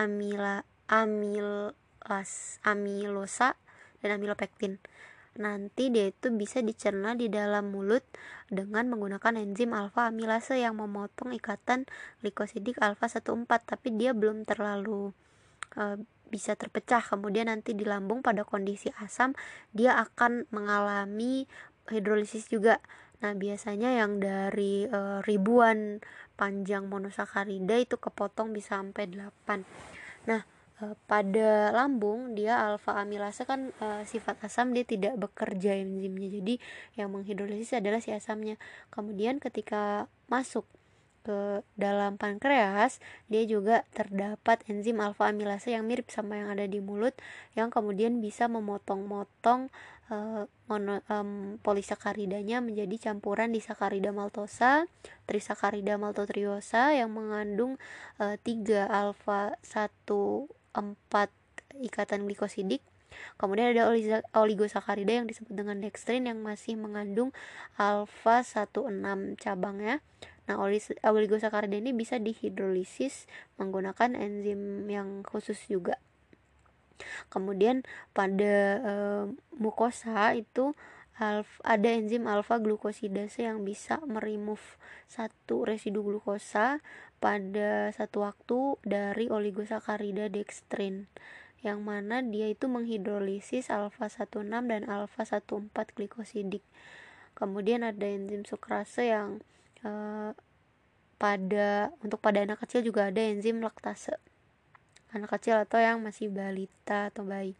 amila, 0.01 0.65
amilas, 0.89 2.57
amilosa 2.65 3.53
dan 4.01 4.17
amilopektin. 4.17 4.81
Nanti 5.37 5.93
dia 5.93 6.09
itu 6.09 6.33
bisa 6.33 6.65
dicerna 6.65 7.13
di 7.13 7.29
dalam 7.29 7.69
mulut 7.69 8.01
dengan 8.49 8.89
menggunakan 8.89 9.37
enzim 9.37 9.77
alfa 9.77 10.09
amilase 10.09 10.57
yang 10.57 10.81
memotong 10.81 11.37
ikatan 11.37 11.85
glikosidik 12.25 12.81
alfa 12.81 13.05
14 13.05 13.45
tapi 13.45 13.93
dia 13.93 14.17
belum 14.17 14.41
terlalu 14.43 15.13
uh, 15.77 16.01
bisa 16.31 16.55
terpecah. 16.55 17.03
Kemudian 17.03 17.51
nanti 17.51 17.75
di 17.75 17.83
lambung 17.83 18.23
pada 18.23 18.47
kondisi 18.47 18.87
asam 19.03 19.35
dia 19.75 19.99
akan 19.99 20.47
mengalami 20.55 21.45
hidrolisis 21.91 22.47
juga. 22.47 22.79
Nah 23.21 23.37
biasanya 23.37 24.01
yang 24.01 24.17
dari 24.17 24.87
e, 24.87 25.21
ribuan 25.27 26.01
panjang 26.39 26.89
monosakarida 26.89 27.77
itu 27.77 27.99
kepotong 27.99 28.49
bisa 28.49 28.81
sampai 28.81 29.05
8 29.11 29.61
nah 30.25 30.41
e, 30.81 30.97
pada 31.05 31.69
lambung 31.69 32.33
dia 32.33 32.57
alfa 32.57 32.97
amilase 32.97 33.45
kan 33.45 33.69
e, 33.77 34.07
sifat 34.09 34.41
asam 34.41 34.73
dia 34.73 34.87
tidak 34.87 35.19
bekerja 35.21 35.77
enzimnya. 35.77 36.31
Jadi 36.33 36.57
yang 36.97 37.13
menghidrolisis 37.13 37.77
adalah 37.77 38.01
si 38.01 38.09
asamnya. 38.09 38.57
Kemudian 38.89 39.37
ketika 39.37 40.09
masuk 40.25 40.65
ke 41.21 41.61
dalam 41.77 42.17
pankreas 42.17 42.97
dia 43.29 43.45
juga 43.45 43.85
terdapat 43.93 44.61
enzim 44.65 44.97
alfa 45.01 45.29
amilase 45.29 45.73
yang 45.73 45.85
mirip 45.85 46.09
sama 46.09 46.41
yang 46.41 46.49
ada 46.49 46.65
di 46.65 46.81
mulut 46.81 47.13
yang 47.53 47.69
kemudian 47.69 48.19
bisa 48.19 48.49
memotong-motong 48.49 49.69
uh, 50.09 50.43
mono, 50.65 50.99
polisakaridanya 51.61 52.59
menjadi 52.59 53.11
campuran 53.11 53.53
disakarida 53.53 54.09
maltosa, 54.09 54.85
trisakarida 55.29 55.95
maltotriosa 56.01 56.97
yang 56.97 57.13
mengandung 57.13 57.77
uh, 58.19 58.35
3 58.41 58.89
alfa 58.89 59.55
1 59.61 59.89
4 60.71 61.85
ikatan 61.85 62.25
glikosidik 62.25 62.81
Kemudian 63.35 63.75
ada 63.75 63.91
oligosakarida 64.35 65.23
yang 65.23 65.27
disebut 65.27 65.51
dengan 65.51 65.83
dextrin 65.83 66.27
yang 66.27 66.39
masih 66.39 66.79
mengandung 66.79 67.35
alfa 67.75 68.43
16 68.43 69.35
cabangnya. 69.35 69.99
Nah, 70.49 70.57
oligosakarida 71.05 71.77
ini 71.77 71.93
bisa 71.93 72.17
dihidrolisis 72.17 73.29
menggunakan 73.61 74.17
enzim 74.17 74.89
yang 74.89 75.21
khusus 75.21 75.57
juga. 75.69 76.01
Kemudian 77.33 77.81
pada 78.13 78.55
e, 78.81 78.93
mukosa 79.57 80.33
itu 80.37 80.77
alf, 81.17 81.61
ada 81.61 81.89
enzim 81.89 82.25
alfa 82.25 82.57
glukosidase 82.57 83.45
yang 83.45 83.61
bisa 83.61 84.01
meremove 84.05 84.81
satu 85.05 85.65
residu 85.65 86.01
glukosa 86.01 86.81
pada 87.21 87.93
satu 87.93 88.25
waktu 88.25 88.81
dari 88.85 89.29
oligosakarida 89.29 90.29
dextrin 90.33 91.05
yang 91.61 91.85
mana 91.85 92.25
dia 92.25 92.49
itu 92.49 92.65
menghidrolisis 92.65 93.69
alfa 93.69 94.09
16 94.09 94.49
dan 94.65 94.81
alfa 94.89 95.21
14 95.21 95.69
glikosidik. 95.93 96.65
Kemudian 97.37 97.85
ada 97.85 98.09
enzim 98.09 98.41
sukrase 98.41 99.13
yang 99.13 99.45
uh, 99.85 100.31
pada 101.21 101.93
untuk 102.01 102.17
pada 102.17 102.41
anak 102.41 102.65
kecil 102.65 102.81
juga 102.81 103.13
ada 103.13 103.21
enzim 103.21 103.61
laktase. 103.61 104.17
Anak 105.13 105.37
kecil 105.37 105.59
atau 105.61 105.77
yang 105.77 106.01
masih 106.01 106.31
balita 106.31 107.13
atau 107.13 107.21
bayi. 107.27 107.53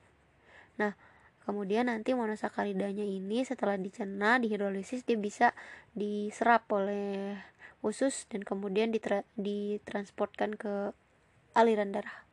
Nah 0.81 0.97
kemudian 1.45 1.89
nanti 1.89 2.13
monosakaridanya 2.13 3.03
ini 3.03 3.45
setelah 3.45 3.77
dicerna 3.77 4.37
dihidrolisis 4.37 5.05
dia 5.05 5.17
bisa 5.17 5.53
diserap 5.97 6.69
oleh 6.69 7.37
usus 7.81 8.29
dan 8.29 8.45
kemudian 8.45 8.93
ditra 8.93 9.25
ditransportkan 9.35 10.53
ke 10.53 10.93
aliran 11.57 11.91
darah 11.91 12.30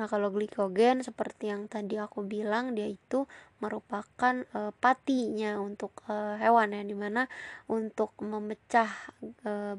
Nah, 0.00 0.08
kalau 0.08 0.32
glikogen 0.32 1.04
seperti 1.04 1.52
yang 1.52 1.68
tadi 1.68 2.00
aku 2.00 2.24
bilang 2.24 2.72
dia 2.72 2.88
itu 2.88 3.28
merupakan 3.60 4.48
e, 4.48 4.72
patinya 4.80 5.60
untuk 5.60 6.00
e, 6.08 6.40
hewan 6.40 6.72
ya 6.72 6.80
di 6.80 6.96
mana 6.96 7.28
untuk 7.68 8.16
memecah 8.24 8.88
e, 9.44 9.76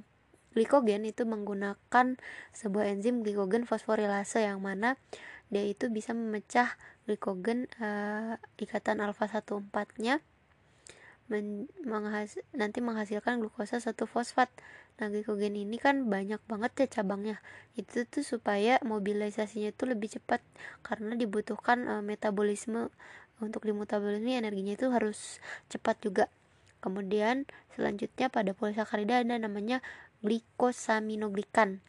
glikogen 0.53 1.09
itu 1.09 1.25
menggunakan 1.25 2.21
sebuah 2.53 2.85
enzim 2.93 3.25
glikogen 3.25 3.65
fosforilase 3.65 4.45
yang 4.45 4.61
mana 4.61 4.99
dia 5.51 5.67
itu 5.67 5.91
bisa 5.91 6.15
memecah 6.15 6.79
glikogen 7.03 7.67
uh, 7.83 8.39
ikatan 8.55 9.03
alfa 9.03 9.27
14 9.27 9.67
nya 9.99 10.23
men 11.31 11.71
menghas 11.87 12.39
nanti 12.51 12.83
menghasilkan 12.83 13.39
glukosa 13.39 13.79
satu 13.79 14.03
fosfat 14.03 14.51
glikogen 15.09 15.57
ini 15.57 15.81
kan 15.81 16.05
banyak 16.11 16.43
banget 16.45 16.85
ya 16.85 17.01
cabangnya. 17.01 17.41
Itu 17.73 18.05
tuh 18.05 18.21
supaya 18.21 18.77
mobilisasinya 18.85 19.73
itu 19.73 19.89
lebih 19.89 20.13
cepat. 20.19 20.43
Karena 20.85 21.17
dibutuhkan 21.17 21.87
uh, 21.87 22.03
metabolisme. 22.05 22.93
Untuk 23.41 23.65
dimutabolisme 23.65 24.37
energinya 24.37 24.77
itu 24.77 24.93
harus 24.93 25.41
cepat 25.65 25.97
juga. 26.05 26.29
Kemudian 26.77 27.49
selanjutnya 27.73 28.29
pada 28.29 28.53
polisakarida 28.53 29.25
ada 29.25 29.41
namanya 29.41 29.81
glikosaminoglikan 30.21 31.81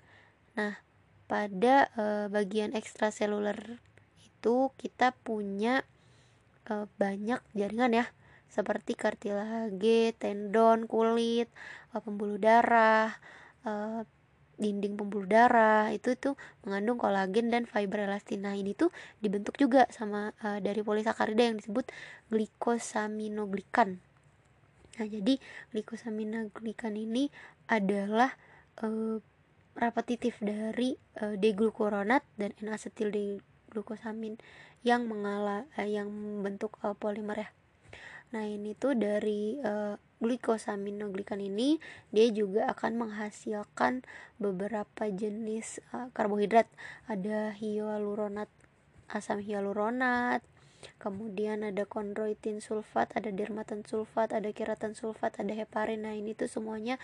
nah 0.53 0.81
pada 1.29 1.88
e, 1.96 2.05
bagian 2.29 2.77
ekstraseluler 2.77 3.81
itu 4.20 4.68
kita 4.77 5.16
punya 5.25 5.85
e, 6.68 6.85
banyak 7.01 7.40
jaringan 7.57 8.05
ya 8.05 8.07
seperti 8.53 8.93
kartilage, 8.93 10.12
tendon, 10.21 10.85
kulit, 10.85 11.49
e, 11.91 11.97
pembuluh 12.05 12.37
darah, 12.37 13.17
e, 13.65 14.05
dinding 14.61 14.95
pembuluh 14.95 15.27
darah 15.27 15.91
itu 15.91 16.15
tuh 16.15 16.38
mengandung 16.62 17.01
kolagen 17.01 17.51
dan 17.51 17.65
fiber 17.67 18.07
elastin. 18.07 18.47
Nah, 18.47 18.55
ini 18.55 18.77
tuh 18.79 18.95
dibentuk 19.19 19.59
juga 19.59 19.91
sama 19.91 20.31
uh, 20.45 20.62
dari 20.62 20.87
polisakarida 20.87 21.51
yang 21.51 21.59
disebut 21.59 21.91
glikosaminoglikan. 22.31 23.99
Nah, 25.03 25.07
jadi 25.09 25.41
glikosaminoglikan 25.75 26.95
ini 26.95 27.33
adalah 27.67 28.37
uh, 28.85 29.19
repetitif 29.75 30.38
dari 30.38 30.95
uh, 31.19 31.35
deglukuronat 31.35 32.23
dan 32.38 32.55
N-asetil 32.61 33.11
deglukosamin 33.11 34.37
yang 34.87 35.09
mengalah 35.11 35.67
uh, 35.75 35.88
yang 35.88 36.12
bentuk 36.45 36.79
uh, 36.87 36.95
polimer 36.95 37.49
ya. 37.49 37.51
Nah, 38.33 38.49
ini 38.49 38.73
tuh 38.73 38.97
dari 38.97 39.61
uh, 39.61 40.01
glikosaminoglikan 40.25 41.37
ini 41.37 41.77
dia 42.09 42.33
juga 42.33 42.73
akan 42.73 43.05
menghasilkan 43.05 44.09
beberapa 44.40 45.05
jenis 45.12 45.85
uh, 45.92 46.09
karbohidrat. 46.16 46.64
Ada 47.12 47.53
hyaluronat, 47.53 48.49
asam 49.12 49.45
hyaluronat, 49.45 50.40
kemudian 50.97 51.61
ada 51.61 51.85
kondroitin 51.85 52.64
sulfat, 52.64 53.12
ada 53.12 53.29
dermatan 53.29 53.85
sulfat, 53.85 54.33
ada 54.33 54.49
keratan 54.49 54.97
sulfat, 54.97 55.37
ada 55.37 55.53
heparin. 55.53 56.09
Nah, 56.09 56.16
ini 56.16 56.33
tuh 56.33 56.49
semuanya 56.49 56.97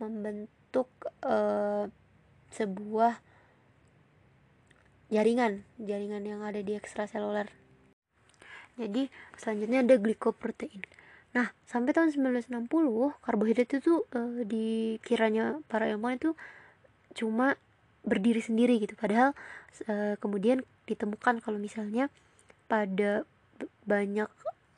membentuk 0.00 0.88
uh, 1.20 1.92
sebuah 2.56 3.20
jaringan, 5.12 5.68
jaringan 5.76 6.24
yang 6.24 6.40
ada 6.40 6.64
di 6.64 6.72
ekstraseluler. 6.72 7.59
Jadi, 8.80 9.12
selanjutnya 9.36 9.84
ada 9.84 9.94
glikoprotein. 10.00 10.80
Nah, 11.30 11.54
sampai 11.68 11.94
tahun 11.94 12.10
1960, 12.10 12.66
karbohidrat 13.22 13.70
itu 13.70 14.02
uh, 14.16 14.42
dikiranya 14.42 15.62
para 15.70 15.86
ilmuwan 15.86 16.18
itu 16.18 16.34
cuma 17.14 17.54
berdiri 18.02 18.42
sendiri 18.42 18.80
gitu. 18.82 18.98
Padahal 18.98 19.36
uh, 19.86 20.14
kemudian 20.18 20.66
ditemukan 20.90 21.38
kalau 21.38 21.60
misalnya 21.62 22.10
pada 22.66 23.22
banyak 23.86 24.30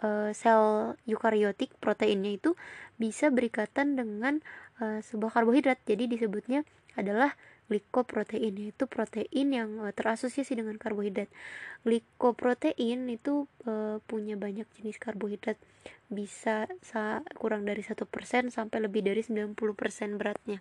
uh, 0.04 0.30
sel 0.36 0.94
eukariotik 1.08 1.72
proteinnya 1.78 2.36
itu 2.36 2.52
bisa 3.00 3.32
berikatan 3.32 3.96
dengan 3.96 4.44
uh, 4.82 5.00
sebuah 5.00 5.32
karbohidrat. 5.32 5.80
Jadi 5.88 6.10
disebutnya 6.10 6.66
adalah 6.98 7.32
glikoprotein 7.72 8.52
yaitu 8.52 8.84
protein 8.84 9.48
yang 9.48 9.80
uh, 9.80 9.96
terasosiasi 9.96 10.52
dengan 10.60 10.76
karbohidrat. 10.76 11.32
Glikoprotein 11.88 13.08
itu 13.08 13.48
uh, 13.64 13.96
punya 14.04 14.36
banyak 14.36 14.68
jenis 14.76 15.00
karbohidrat 15.00 15.56
bisa 16.12 16.68
kurang 17.40 17.64
dari 17.64 17.80
satu 17.80 18.04
persen 18.04 18.52
sampai 18.52 18.84
lebih 18.84 19.00
dari 19.00 19.24
90% 19.24 19.56
beratnya. 20.20 20.60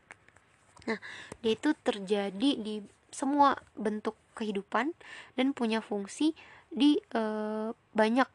Nah, 0.88 0.97
dia 1.43 1.54
itu 1.54 1.76
terjadi 1.84 2.52
di 2.58 2.82
semua 3.12 3.60
bentuk 3.76 4.15
kehidupan 4.39 4.95
dan 5.36 5.52
punya 5.52 5.84
fungsi 5.84 6.32
di 6.71 6.95
e, 7.12 7.24
banyak 7.76 8.30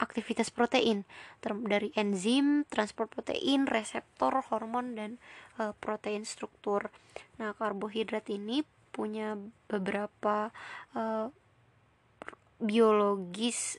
aktivitas 0.00 0.48
protein 0.48 1.04
dari 1.44 1.92
enzim, 1.92 2.64
transport 2.72 3.12
protein, 3.12 3.68
reseptor, 3.68 4.40
hormon 4.48 4.96
dan 4.96 5.10
e, 5.60 5.76
protein 5.76 6.24
struktur. 6.24 6.88
Nah, 7.36 7.52
karbohidrat 7.52 8.26
ini 8.32 8.64
punya 8.90 9.36
beberapa 9.68 10.48
e, 10.96 11.28
biologis 12.60 13.76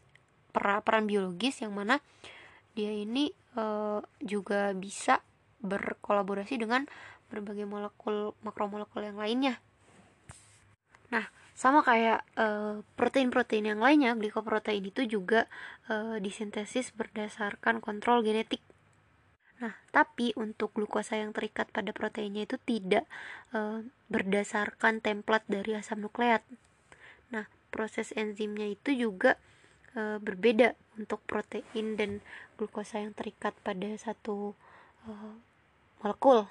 peran 0.53 1.05
biologis 1.10 1.62
yang 1.65 1.73
mana 1.73 1.97
dia 2.77 2.93
ini 2.93 3.34
e, 3.34 3.65
juga 4.21 4.71
bisa 4.77 5.25
berkolaborasi 5.62 6.62
dengan 6.62 6.86
berbagai 7.34 7.65
molekul 7.65 8.38
makromolekul 8.45 9.01
yang 9.01 9.17
lainnya. 9.17 9.57
Nah, 11.10 11.25
sama 11.62 11.86
kayak 11.86 12.26
protein 12.34 13.30
protein-protein 13.30 13.65
yang 13.69 13.82
lainnya, 13.86 14.17
glikoprotein 14.17 14.82
itu 14.82 15.06
juga 15.06 15.45
e, 15.86 16.17
disintesis 16.17 16.89
berdasarkan 16.89 17.78
kontrol 17.86 18.26
genetik. 18.26 18.65
Nah, 19.62 19.78
tapi 19.93 20.34
untuk 20.34 20.74
glukosa 20.74 21.21
yang 21.21 21.38
terikat 21.38 21.69
pada 21.69 21.93
proteinnya 21.93 22.50
itu 22.50 22.58
tidak 22.65 23.06
e, 23.54 23.86
berdasarkan 24.10 25.06
template 25.06 25.45
dari 25.45 25.78
asam 25.78 26.02
nukleat. 26.02 26.41
Nah, 27.30 27.45
proses 27.69 28.10
enzimnya 28.17 28.65
itu 28.65 28.97
juga 28.97 29.38
berbeda 29.93 30.71
untuk 30.95 31.19
protein 31.28 32.00
dan 32.00 32.24
glukosa 32.56 33.04
yang 33.04 33.12
terikat 33.12 33.52
pada 33.62 33.91
satu 34.02 34.58
e, 35.06 35.12
molekul. 36.02 36.50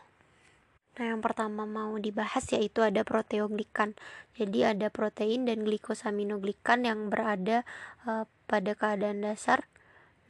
Nah, 0.98 1.04
yang 1.14 1.22
pertama 1.22 1.64
mau 1.68 1.94
dibahas 2.02 2.42
yaitu 2.50 2.82
ada 2.82 3.06
proteoglikan. 3.06 3.94
Jadi 4.34 4.66
ada 4.66 4.90
protein 4.90 5.46
dan 5.46 5.62
glikosaminoglikan 5.62 6.82
yang 6.82 7.08
berada 7.12 7.62
uh, 8.08 8.26
pada 8.50 8.74
keadaan 8.74 9.22
dasar. 9.22 9.70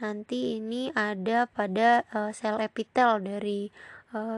Nanti 0.01 0.61
ini 0.61 0.92
ada 0.92 1.49
pada 1.49 2.05
uh, 2.12 2.33
sel 2.37 2.61
epitel 2.61 3.20
dari 3.25 3.73
uh, 4.12 4.37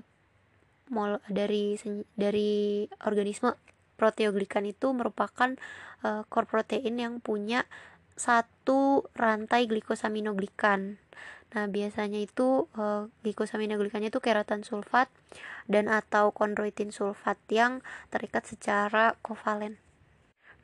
mol 0.90 1.18
dari 1.26 1.74
dari 2.14 2.87
organisme. 3.02 3.54
Proteoglikan 3.98 4.66
itu 4.66 4.90
merupakan 4.90 5.54
uh, 6.02 6.22
core 6.26 6.48
protein 6.50 6.98
yang 6.98 7.14
punya 7.22 7.66
satu 8.14 9.06
rantai 9.14 9.70
glikosaminoglikan. 9.70 10.98
Nah, 11.52 11.68
biasanya 11.68 12.16
itu 12.16 12.66
uh, 12.80 13.12
glikosaminoglikannya 13.20 14.08
itu 14.08 14.20
keratan 14.24 14.64
sulfat 14.64 15.12
dan 15.68 15.92
atau 15.92 16.32
kondroitin 16.32 16.88
sulfat 16.88 17.36
yang 17.52 17.84
terikat 18.08 18.48
secara 18.48 19.20
kovalen. 19.20 19.76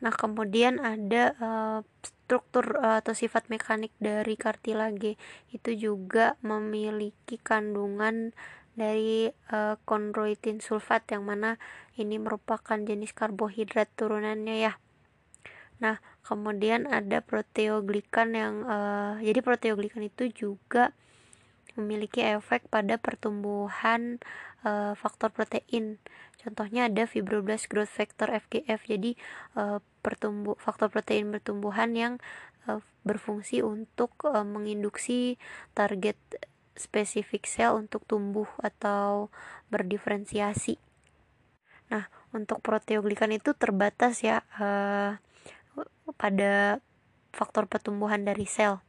Nah, 0.00 0.14
kemudian 0.14 0.80
ada 0.80 1.36
uh, 1.42 1.80
struktur 2.00 2.80
uh, 2.80 3.04
atau 3.04 3.12
sifat 3.12 3.52
mekanik 3.52 3.92
dari 4.00 4.38
kartilage 4.40 5.20
itu 5.52 5.70
juga 5.76 6.40
memiliki 6.40 7.36
kandungan 7.36 8.32
dari 8.78 9.28
uh, 9.50 9.74
kondroitin 9.82 10.62
sulfat 10.62 11.02
yang 11.10 11.26
mana 11.26 11.58
ini 11.98 12.16
merupakan 12.16 12.78
jenis 12.78 13.10
karbohidrat 13.10 13.90
turunannya 13.98 14.70
ya. 14.70 14.72
Nah, 15.82 15.98
kemudian 16.28 16.84
ada 16.84 17.24
proteoglikan 17.24 18.36
yang 18.36 18.54
uh, 18.68 19.16
jadi 19.24 19.40
proteoglikan 19.40 20.04
itu 20.04 20.28
juga 20.28 20.92
memiliki 21.80 22.20
efek 22.20 22.68
pada 22.68 23.00
pertumbuhan 23.00 24.20
uh, 24.68 24.92
faktor 24.92 25.32
protein. 25.32 25.96
Contohnya 26.36 26.92
ada 26.92 27.08
fibroblast 27.08 27.72
growth 27.72 27.88
factor 27.88 28.28
FGF. 28.28 28.84
Jadi 28.84 29.16
uh, 29.56 29.80
pertumbuh 30.04 30.58
faktor 30.60 30.92
protein 30.92 31.32
pertumbuhan 31.32 31.96
yang 31.96 32.14
uh, 32.68 32.84
berfungsi 33.06 33.64
untuk 33.64 34.12
uh, 34.28 34.44
menginduksi 34.44 35.40
target 35.72 36.18
spesifik 36.76 37.48
sel 37.48 37.74
untuk 37.74 38.04
tumbuh 38.04 38.46
atau 38.60 39.32
berdiferensiasi. 39.72 40.78
Nah, 41.88 42.06
untuk 42.36 42.60
proteoglikan 42.60 43.32
itu 43.32 43.56
terbatas 43.56 44.20
ya. 44.20 44.44
Uh, 44.60 45.16
pada 46.16 46.80
faktor 47.34 47.68
pertumbuhan 47.68 48.24
dari 48.24 48.48
sel 48.48 48.80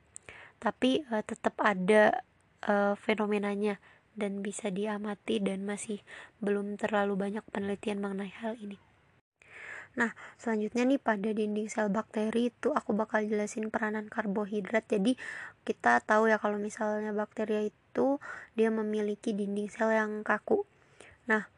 tapi 0.60 1.02
uh, 1.10 1.24
tetap 1.24 1.56
ada 1.64 2.24
uh, 2.68 2.94
fenomenanya 3.00 3.80
dan 4.20 4.44
bisa 4.44 4.68
diamati 4.68 5.40
dan 5.40 5.64
masih 5.64 6.04
belum 6.44 6.76
terlalu 6.76 7.16
banyak 7.16 7.46
penelitian 7.56 8.04
mengenai 8.04 8.36
hal 8.44 8.60
ini. 8.60 8.76
Nah, 9.96 10.14
selanjutnya 10.36 10.86
nih 10.86 11.02
pada 11.02 11.32
dinding 11.32 11.72
sel 11.72 11.90
bakteri 11.90 12.52
itu 12.54 12.76
aku 12.76 12.94
bakal 12.94 13.24
jelasin 13.26 13.72
peranan 13.74 14.12
karbohidrat. 14.12 14.86
Jadi 14.86 15.18
kita 15.64 16.04
tahu 16.04 16.30
ya 16.30 16.38
kalau 16.38 16.62
misalnya 16.62 17.16
bakteri 17.16 17.74
itu 17.74 18.22
dia 18.54 18.70
memiliki 18.70 19.34
dinding 19.34 19.72
sel 19.72 19.90
yang 19.90 20.22
kaku. 20.22 20.68
Nah, 21.26 21.50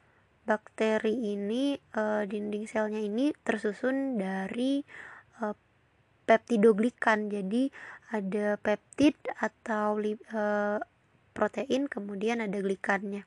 bakteri 0.48 1.36
ini 1.36 1.76
e, 1.78 2.04
dinding 2.26 2.66
selnya 2.66 3.04
ini 3.04 3.36
tersusun 3.46 4.18
dari 4.18 4.82
peptidoglikan. 6.26 7.28
Jadi 7.28 7.74
ada 8.12 8.60
peptid 8.60 9.16
atau 9.40 9.98
uh, 9.98 10.80
protein 11.32 11.88
kemudian 11.88 12.44
ada 12.44 12.60
glikannya. 12.60 13.24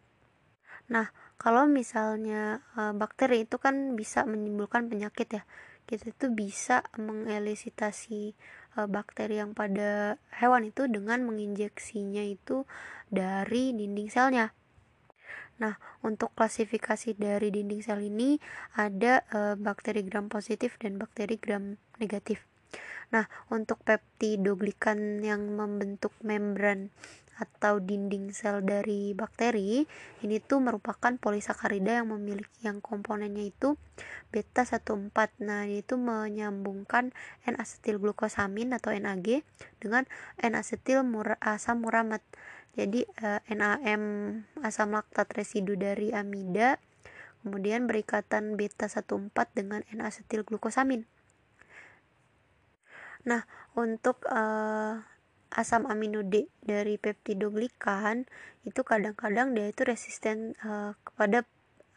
Nah 0.92 1.08
kalau 1.40 1.66
misalnya 1.66 2.62
uh, 2.78 2.94
bakteri 2.94 3.44
itu 3.44 3.58
kan 3.58 3.98
bisa 3.98 4.22
menimbulkan 4.24 4.86
penyakit 4.88 5.40
ya. 5.40 5.44
Kita 5.84 6.16
itu 6.16 6.32
bisa 6.32 6.80
mengelisitasi 6.96 8.32
uh, 8.80 8.88
bakteri 8.88 9.36
yang 9.42 9.52
pada 9.52 10.16
hewan 10.40 10.64
itu 10.64 10.88
dengan 10.88 11.28
menginjeksinya 11.28 12.24
itu 12.24 12.64
dari 13.12 13.76
dinding 13.76 14.08
selnya. 14.08 14.56
Nah, 15.54 15.78
untuk 16.02 16.34
klasifikasi 16.34 17.14
dari 17.14 17.54
dinding 17.54 17.78
sel 17.78 18.02
ini 18.02 18.42
ada 18.74 19.22
e, 19.30 19.54
bakteri 19.54 20.02
gram 20.02 20.26
positif 20.26 20.74
dan 20.82 20.98
bakteri 20.98 21.38
gram 21.38 21.78
negatif. 21.98 22.42
Nah, 23.12 23.30
untuk 23.52 23.78
peptidoglikan 23.86 25.22
yang 25.22 25.54
membentuk 25.54 26.10
membran 26.24 26.90
atau 27.34 27.82
dinding 27.82 28.30
sel 28.30 28.62
dari 28.62 29.10
bakteri 29.10 29.82
ini 30.22 30.38
tuh 30.38 30.62
merupakan 30.62 31.18
polisakarida 31.18 31.98
yang 32.02 32.14
memiliki 32.14 32.62
yang 32.62 32.78
komponennya 32.78 33.50
itu 33.50 33.74
beta 34.30 34.62
14 34.62 35.10
nah 35.42 35.66
itu 35.66 35.98
menyambungkan 35.98 37.10
N-asetil 37.42 37.98
glukosamin 37.98 38.70
atau 38.78 38.94
NAG 38.94 39.42
dengan 39.82 40.06
N-asetil 40.38 41.02
asam 41.42 41.82
muramat 41.82 42.22
jadi 42.78 43.06
eh, 43.18 43.42
NAM 43.50 44.02
asam 44.62 44.94
laktat 44.94 45.26
residu 45.34 45.74
dari 45.74 46.14
amida 46.14 46.78
kemudian 47.42 47.90
berikatan 47.90 48.54
beta 48.54 48.86
14 48.86 49.34
dengan 49.58 49.82
N-asetil 49.90 50.46
glukosamin 50.46 51.02
nah 53.24 53.42
untuk 53.74 54.22
eh, 54.28 54.94
asam 55.54 55.86
amino 55.86 56.26
D 56.26 56.50
dari 56.60 56.98
peptidoglikan 56.98 58.26
itu 58.66 58.82
kadang-kadang 58.82 59.54
dia 59.54 59.70
itu 59.70 59.86
resisten 59.86 60.58
uh, 60.66 60.98
kepada 61.06 61.46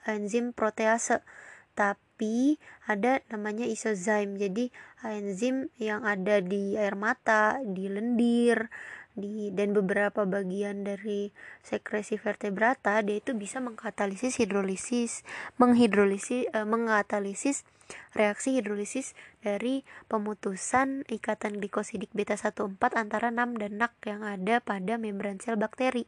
enzim 0.06 0.54
protease. 0.54 1.26
Tapi 1.74 2.58
ada 2.90 3.22
namanya 3.30 3.66
isozyme. 3.66 4.38
Jadi 4.38 4.70
enzim 5.06 5.70
yang 5.78 6.06
ada 6.06 6.42
di 6.42 6.78
air 6.78 6.98
mata 6.98 7.62
di 7.62 7.90
lendir 7.90 8.70
di 9.18 9.50
dan 9.50 9.74
beberapa 9.74 10.30
bagian 10.30 10.86
dari 10.86 11.34
sekresi 11.66 12.22
vertebrata 12.22 13.02
dia 13.02 13.18
itu 13.18 13.34
bisa 13.34 13.58
mengkatalisis 13.58 14.38
hidrolisis 14.38 15.26
menghidrolisis 15.58 16.46
uh, 16.54 16.70
mengkatalisis 16.70 17.66
reaksi 18.14 18.60
hidrolisis 18.60 19.18
dari 19.42 19.82
pemutusan 20.12 21.08
ikatan 21.08 21.58
glikosidik 21.58 22.12
beta 22.14 22.36
14 22.38 22.78
antara 22.94 23.34
6 23.34 23.58
dan 23.58 23.72
NAC 23.80 23.94
yang 24.06 24.22
ada 24.28 24.60
pada 24.60 25.00
membran 25.00 25.40
sel 25.40 25.56
bakteri. 25.56 26.04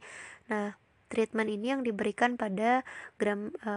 Nah, 0.52 0.76
treatment 1.10 1.50
ini 1.50 1.74
yang 1.74 1.82
diberikan 1.82 2.38
pada 2.38 2.86
gram 3.18 3.50
e, 3.66 3.72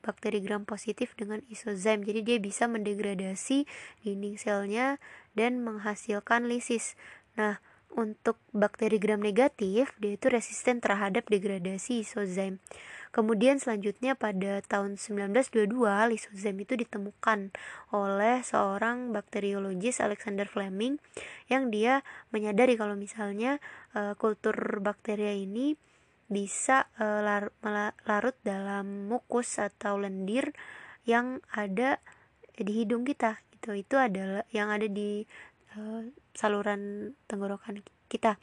bakteri 0.00 0.40
gram 0.40 0.64
positif 0.64 1.12
dengan 1.18 1.44
isozyme. 1.52 2.02
Jadi 2.02 2.20
dia 2.24 2.38
bisa 2.40 2.64
mendegradasi 2.70 3.68
dinding 4.02 4.40
selnya 4.40 4.96
dan 5.36 5.60
menghasilkan 5.60 6.48
lisis. 6.48 6.96
Nah, 7.36 7.60
untuk 7.94 8.36
bakteri 8.52 9.00
gram 9.00 9.18
negatif, 9.18 9.96
dia 9.98 10.12
itu 10.14 10.26
resisten 10.28 10.78
terhadap 10.78 11.26
degradasi 11.26 12.04
isozyme. 12.04 12.60
Kemudian 13.08 13.56
selanjutnya 13.56 14.12
pada 14.12 14.60
tahun 14.60 15.00
1922 15.00 15.72
lisozam 16.12 16.56
itu 16.60 16.76
ditemukan 16.76 17.56
oleh 17.96 18.44
seorang 18.44 19.16
bakteriologis 19.16 20.04
Alexander 20.04 20.44
Fleming 20.44 21.00
yang 21.48 21.72
dia 21.72 22.04
menyadari 22.28 22.76
kalau 22.76 23.00
misalnya 23.00 23.56
uh, 23.96 24.12
kultur 24.20 24.54
bakteria 24.84 25.32
ini 25.32 25.80
bisa 26.28 26.92
uh, 27.00 27.24
lar 27.24 27.48
larut 28.04 28.36
dalam 28.44 29.08
mukus 29.08 29.56
atau 29.56 29.96
lendir 29.96 30.52
yang 31.08 31.40
ada 31.56 31.96
di 32.52 32.84
hidung 32.84 33.08
kita 33.08 33.40
itu 33.56 33.80
itu 33.80 33.96
adalah 33.96 34.44
yang 34.52 34.68
ada 34.68 34.84
di 34.84 35.24
uh, 35.80 36.04
saluran 36.38 37.12
tenggorokan 37.26 37.82
kita 38.06 38.38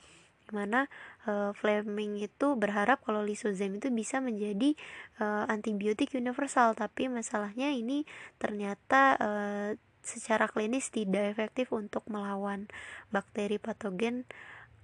di 0.46 0.54
mana 0.54 0.86
uh, 1.26 1.52
Fleming 1.58 2.22
itu 2.22 2.54
berharap 2.54 3.02
kalau 3.02 3.26
lisozam 3.26 3.82
itu 3.82 3.90
bisa 3.90 4.22
menjadi 4.22 4.78
uh, 5.18 5.50
antibiotik 5.50 6.14
universal. 6.14 6.78
Tapi 6.78 7.10
masalahnya 7.10 7.74
ini 7.74 8.06
ternyata 8.38 9.18
uh, 9.18 9.70
secara 10.06 10.46
klinis 10.46 10.94
tidak 10.94 11.34
efektif 11.34 11.74
untuk 11.74 12.06
melawan 12.06 12.70
bakteri 13.10 13.58
patogen 13.58 14.30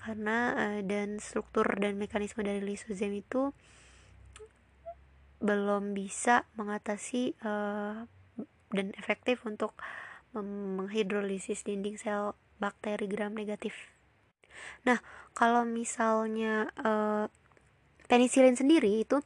karena 0.01 0.57
uh, 0.57 0.79
dan 0.81 1.21
struktur 1.21 1.77
dan 1.77 2.01
mekanisme 2.01 2.41
dari 2.41 2.65
lisozam 2.65 3.13
itu 3.13 3.53
belum 5.41 5.93
bisa 5.93 6.49
mengatasi 6.57 7.37
uh, 7.45 8.09
dan 8.73 8.87
efektif 8.97 9.45
untuk 9.45 9.77
menghidrolisis 10.31 11.67
dinding 11.67 11.99
sel 11.99 12.39
bakteri 12.61 13.09
gram 13.09 13.33
negatif. 13.33 13.73
Nah, 14.85 15.01
kalau 15.33 15.65
misalnya 15.65 16.69
uh, 16.77 17.25
penisilin 18.05 18.53
sendiri 18.53 19.01
itu 19.01 19.25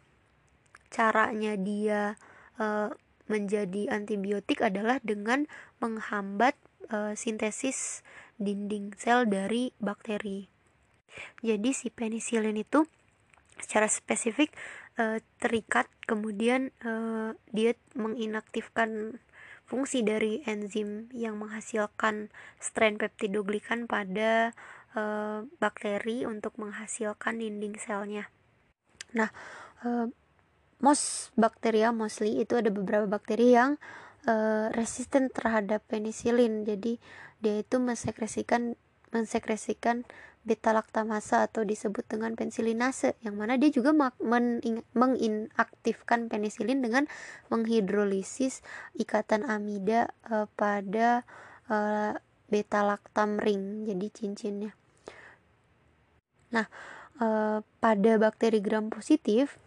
caranya 0.87 1.59
dia 1.59 2.15
uh, 2.55 2.87
menjadi 3.27 3.91
antibiotik 3.91 4.61
adalah 4.63 5.01
dengan 5.03 5.49
menghambat 5.83 6.55
uh, 6.93 7.11
sintesis 7.17 8.05
dinding 8.39 8.93
sel 8.95 9.25
dari 9.27 9.73
bakteri. 9.81 10.47
Jadi 11.41 11.71
si 11.71 11.91
penisilin 11.91 12.55
itu 12.55 12.85
secara 13.59 13.87
spesifik 13.87 14.51
uh, 14.99 15.17
terikat 15.39 15.87
kemudian 16.05 16.75
uh, 16.83 17.33
dia 17.49 17.73
menginaktifkan 17.95 19.19
fungsi 19.65 20.05
dari 20.05 20.45
enzim 20.45 21.09
yang 21.11 21.41
menghasilkan 21.41 22.29
strain 22.61 23.01
peptidoglikan 23.01 23.89
pada 23.89 24.53
e, 24.93 25.01
bakteri 25.57 26.29
untuk 26.29 26.55
menghasilkan 26.61 27.41
dinding 27.41 27.75
selnya. 27.81 28.29
Nah, 29.17 29.33
e, 29.81 30.13
most 30.79 31.33
bakteria 31.33 31.89
mostly 31.89 32.37
itu 32.37 32.61
ada 32.61 32.69
beberapa 32.69 33.09
bakteri 33.09 33.57
yang 33.57 33.81
e, 34.29 34.33
resisten 34.77 35.33
terhadap 35.33 35.81
penisilin. 35.89 36.61
Jadi 36.63 37.01
dia 37.41 37.61
itu 37.61 37.81
mensekresikan 37.81 38.77
mensekresikan 39.09 40.05
beta 40.45 40.71
laktamasa 40.71 41.49
atau 41.49 41.65
disebut 41.65 42.05
dengan 42.05 42.37
pensilinase 42.37 43.17
yang 43.25 43.35
mana 43.35 43.57
dia 43.57 43.73
juga 43.73 43.91
menginaktifkan 44.93 46.29
penisilin 46.29 46.85
dengan 46.85 47.09
menghidrolisis 47.49 48.61
ikatan 48.93 49.41
amida 49.43 50.13
uh, 50.29 50.45
pada 50.53 51.25
uh, 51.67 52.13
beta 52.45 52.85
laktam 52.85 53.41
ring 53.41 53.89
jadi 53.89 54.07
cincinnya. 54.13 54.71
Nah, 56.53 56.67
e, 57.19 57.27
pada 57.59 58.11
bakteri 58.21 58.61
gram 58.61 58.87
positif, 58.87 59.57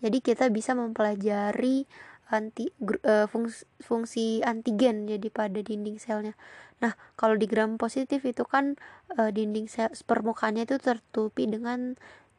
jadi 0.00 0.18
kita 0.18 0.50
bisa 0.50 0.74
mempelajari 0.74 1.86
anti 2.26 2.70
e, 3.06 3.30
fungsi, 3.30 3.62
fungsi 3.78 4.26
antigen 4.42 5.06
jadi 5.06 5.28
pada 5.30 5.62
dinding 5.62 6.02
selnya. 6.02 6.34
Nah, 6.82 6.98
kalau 7.14 7.38
di 7.38 7.46
gram 7.46 7.78
positif 7.78 8.26
itu 8.26 8.42
kan 8.42 8.74
e, 9.14 9.30
dinding 9.30 9.70
sel 9.70 9.90
permukaannya 10.06 10.66
itu 10.66 10.76
tertutupi 10.82 11.46
dengan 11.46 11.94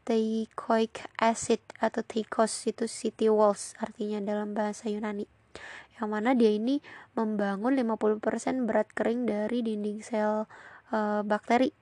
teichoic 0.08 1.04
acid 1.20 1.60
atau 1.84 2.00
teikos 2.04 2.68
itu 2.68 2.88
city 2.88 3.28
walls 3.28 3.76
artinya 3.84 4.24
dalam 4.24 4.56
bahasa 4.56 4.88
Yunani 4.88 5.28
yang 6.00 6.14
mana 6.14 6.32
dia 6.32 6.54
ini 6.54 6.80
membangun 7.18 7.76
50% 7.76 8.70
berat 8.70 8.88
kering 8.94 9.28
dari 9.28 9.66
dinding 9.66 10.00
sel 10.06 10.46
e, 10.94 11.26
bakteri 11.26 11.74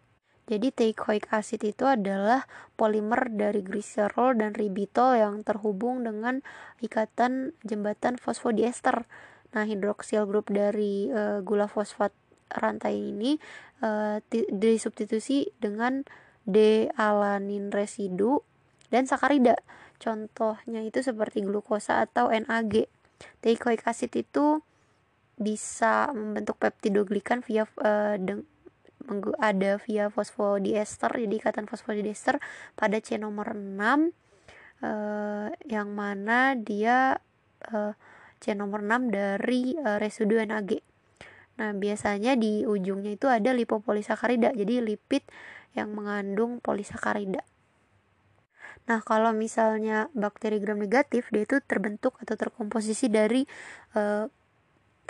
jadi 0.45 0.69
teichoic 0.69 1.25
acid 1.33 1.65
itu 1.65 1.89
adalah 1.89 2.45
polimer 2.77 3.33
dari 3.33 3.65
gliserol 3.65 4.37
dan 4.37 4.53
ribitol 4.53 5.17
yang 5.17 5.41
terhubung 5.41 6.05
dengan 6.05 6.45
ikatan 6.85 7.57
jembatan 7.65 8.21
fosfodiester. 8.21 9.09
Nah, 9.57 9.65
hidroksil 9.65 10.29
grup 10.29 10.53
dari 10.53 11.09
uh, 11.09 11.41
gula 11.41 11.65
fosfat 11.65 12.13
rantai 12.53 13.09
ini 13.09 13.41
uh, 13.81 14.21
disubstitusi 14.53 15.49
dengan 15.57 16.05
D-alanin 16.45 17.73
residu 17.73 18.45
dan 18.93 19.09
sakarida. 19.09 19.57
Contohnya 19.97 20.85
itu 20.85 21.01
seperti 21.01 21.41
glukosa 21.41 22.05
atau 22.05 22.29
NAG. 22.29 22.85
Teichoic 23.41 23.81
acid 23.89 24.13
itu 24.13 24.61
bisa 25.41 26.13
membentuk 26.13 26.61
peptidoglikan 26.61 27.41
via 27.41 27.65
uh, 27.81 28.13
ada 29.37 29.77
via 29.81 30.09
fosfodiester 30.09 31.13
jadi 31.13 31.35
ikatan 31.37 31.65
fosfodiester 31.69 32.41
pada 32.73 32.97
C 33.01 33.21
nomor 33.21 33.53
6 33.53 33.61
eh, 34.81 35.47
yang 35.69 35.89
mana 35.93 36.57
dia 36.57 37.21
eh, 37.69 37.93
C 38.41 38.53
nomor 38.57 38.81
6 38.81 39.13
dari 39.13 39.77
eh, 39.77 39.97
residu 40.01 40.41
NAG 40.41 40.81
Nah, 41.55 41.71
biasanya 41.71 42.35
di 42.35 42.67
ujungnya 42.67 43.15
itu 43.15 43.31
ada 43.31 43.55
lipopolisakarida, 43.55 44.51
jadi 44.51 44.83
lipid 44.83 45.23
yang 45.71 45.95
mengandung 45.95 46.59
polisakarida. 46.59 47.43
Nah, 48.85 48.99
kalau 49.01 49.31
misalnya 49.31 50.11
bakteri 50.11 50.59
gram 50.59 50.77
negatif, 50.77 51.31
dia 51.31 51.47
itu 51.47 51.63
terbentuk 51.63 52.19
atau 52.21 52.35
terkomposisi 52.35 53.07
dari 53.07 53.47
uh, 53.95 54.27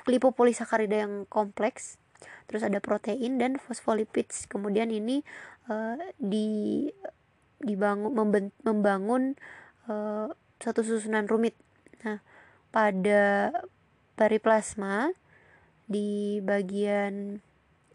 lipopolisakarida 0.05 1.03
yang 1.09 1.13
kompleks, 1.27 1.97
terus 2.45 2.61
ada 2.65 2.79
protein 2.79 3.37
dan 3.41 3.57
fosfolipids. 3.57 4.45
Kemudian 4.45 4.93
ini 4.93 5.21
uh, 5.69 5.97
di 6.19 6.89
dibangun 7.59 8.13
membangun 8.63 9.39
uh, 9.89 10.29
suatu 10.59 10.81
susunan 10.85 11.25
rumit. 11.25 11.55
Nah, 12.05 12.21
pada 12.69 13.51
periplasma 14.15 15.11
di 15.85 16.39
bagian 16.41 17.39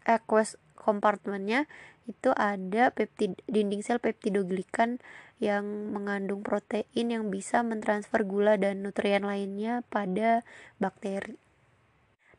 aqueous 0.07 0.57
compartmentnya 0.77 1.67
itu 2.09 2.33
ada 2.33 2.89
peptid 2.89 3.37
dinding 3.45 3.85
sel 3.85 4.01
peptidoglikan 4.01 4.97
yang 5.41 5.65
mengandung 5.89 6.45
protein 6.45 7.09
yang 7.09 7.33
bisa 7.33 7.65
mentransfer 7.65 8.21
gula 8.21 8.61
dan 8.61 8.85
nutrien 8.85 9.25
lainnya 9.25 9.81
pada 9.89 10.45
bakteri. 10.77 11.40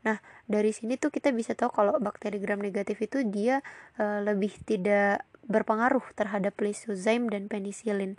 Nah, 0.03 0.18
dari 0.50 0.74
sini 0.74 0.98
tuh 0.98 1.14
kita 1.14 1.30
bisa 1.30 1.55
tahu 1.55 1.70
kalau 1.70 1.94
bakteri 2.03 2.42
gram 2.42 2.59
negatif 2.59 2.98
itu 2.98 3.22
dia 3.22 3.62
e, 3.94 4.05
lebih 4.26 4.50
tidak 4.66 5.22
berpengaruh 5.46 6.03
terhadap 6.14 6.55
lysozyme 6.59 7.30
dan 7.30 7.46
penicillin 7.46 8.18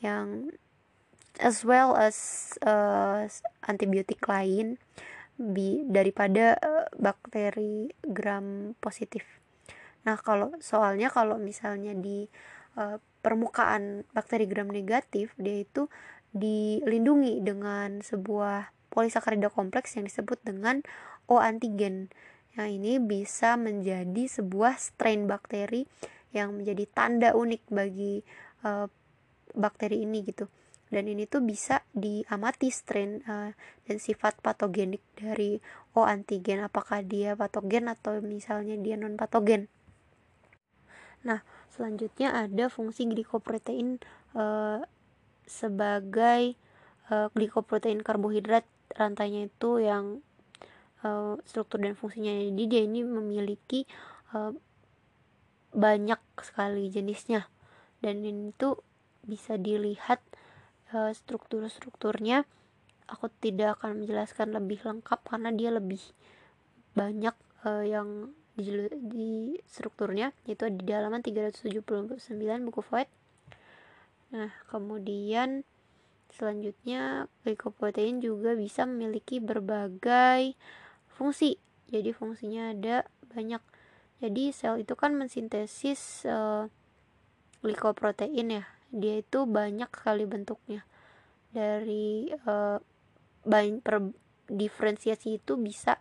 yang 0.00 0.52
as 1.38 1.62
well 1.62 1.94
as 1.94 2.50
uh, 2.66 3.24
antibiotik 3.66 4.18
lain 4.26 4.76
bi 5.38 5.86
daripada 5.86 6.58
uh, 6.58 6.86
bakteri 6.98 7.94
gram 8.02 8.74
positif. 8.82 9.22
Nah, 10.02 10.18
kalau 10.18 10.50
soalnya 10.58 11.14
kalau 11.14 11.38
misalnya 11.38 11.94
di 11.94 12.26
uh, 12.74 12.98
permukaan 13.22 14.02
bakteri 14.10 14.50
gram 14.50 14.66
negatif, 14.66 15.30
dia 15.38 15.62
itu 15.62 15.86
dilindungi 16.34 17.40
dengan 17.40 18.02
sebuah 18.02 18.74
polisakarida 18.98 19.46
kompleks 19.46 19.94
yang 19.94 20.10
disebut 20.10 20.42
dengan 20.42 20.82
O 21.30 21.38
antigen. 21.38 22.10
Nah, 22.58 22.66
ini 22.66 22.98
bisa 22.98 23.54
menjadi 23.54 24.26
sebuah 24.26 24.74
strain 24.82 25.30
bakteri 25.30 25.86
yang 26.34 26.58
menjadi 26.58 26.90
tanda 26.90 27.38
unik 27.38 27.62
bagi 27.70 28.26
uh, 28.66 28.90
bakteri 29.54 30.02
ini 30.02 30.26
gitu. 30.26 30.50
Dan 30.90 31.06
ini 31.06 31.30
tuh 31.30 31.46
bisa 31.46 31.86
diamati 31.94 32.74
strain 32.74 33.22
uh, 33.30 33.54
dan 33.86 33.96
sifat 34.02 34.42
patogenik 34.42 35.06
dari 35.14 35.62
O 35.94 36.02
antigen. 36.02 36.66
Apakah 36.66 37.06
dia 37.06 37.38
patogen 37.38 37.86
atau 37.86 38.18
misalnya 38.18 38.74
dia 38.74 38.98
non 38.98 39.14
patogen 39.14 39.70
nah 41.26 41.42
selanjutnya 41.74 42.34
ada 42.34 42.70
fungsi 42.70 43.06
glikoprotein 43.06 43.98
uh, 44.38 44.82
sebagai 45.48 46.54
uh, 47.10 47.28
glikoprotein 47.34 48.04
karbohidrat 48.04 48.62
rantainya 48.94 49.48
itu 49.50 49.82
yang 49.82 50.24
uh, 51.04 51.36
struktur 51.44 51.82
dan 51.82 51.98
fungsinya. 51.98 52.30
Jadi 52.30 52.62
dia 52.68 52.82
ini 52.84 53.00
memiliki 53.04 53.84
uh, 54.32 54.54
banyak 55.74 56.20
sekali 56.40 56.88
jenisnya. 56.88 57.50
Dan 57.98 58.22
ini 58.22 58.54
tuh 58.54 58.80
bisa 59.26 59.58
dilihat 59.58 60.22
uh, 60.94 61.12
struktur-strukturnya. 61.12 62.46
Aku 63.08 63.32
tidak 63.40 63.80
akan 63.80 64.04
menjelaskan 64.04 64.52
lebih 64.52 64.84
lengkap 64.84 65.20
karena 65.24 65.50
dia 65.52 65.72
lebih 65.72 66.00
banyak 66.92 67.32
uh, 67.64 67.84
yang 67.84 68.32
di, 68.58 68.90
di 68.90 69.28
strukturnya 69.70 70.34
itu 70.50 70.66
di 70.66 70.90
halaman 70.90 71.22
379 71.22 72.18
buku 72.66 72.82
Void 72.82 73.06
nah 74.34 74.50
kemudian 74.68 75.62
selanjutnya 76.32 77.26
glikoprotein 77.44 78.20
juga 78.20 78.54
bisa 78.54 78.84
memiliki 78.84 79.40
berbagai 79.40 80.54
fungsi. 81.08 81.56
Jadi 81.88 82.12
fungsinya 82.12 82.76
ada 82.76 83.08
banyak. 83.32 83.62
Jadi 84.18 84.50
sel 84.50 84.82
itu 84.82 84.98
kan 84.98 85.14
mensintesis 85.14 86.26
uh, 86.28 86.68
glikoprotein 87.64 88.62
ya. 88.62 88.64
Dia 88.92 89.20
itu 89.20 89.48
banyak 89.48 89.88
sekali 89.92 90.24
bentuknya. 90.28 90.84
Dari 91.52 92.32
uh, 92.44 92.78
per 93.82 93.96
diferensiasi 94.48 95.40
itu 95.40 95.56
bisa. 95.56 96.00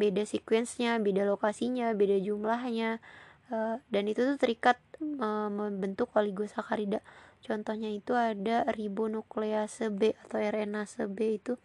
Beda 0.00 0.24
sequence-nya, 0.24 0.96
beda 0.96 1.28
lokasinya, 1.28 1.92
beda 1.92 2.16
jumlahnya 2.24 3.04
uh, 3.50 3.76
dan 3.90 4.04
itu 4.06 4.22
tuh 4.24 4.38
terikat 4.38 4.78
uh, 5.02 5.50
membentuk 5.50 6.08
oligosakarida. 6.14 7.02
Contohnya 7.40 7.88
itu 7.88 8.12
ada 8.12 8.68
ribonuklease 8.68 9.88
B 9.88 10.12
atau 10.26 10.38
RNase 10.38 11.08
B 11.08 11.40
itu 11.40 11.56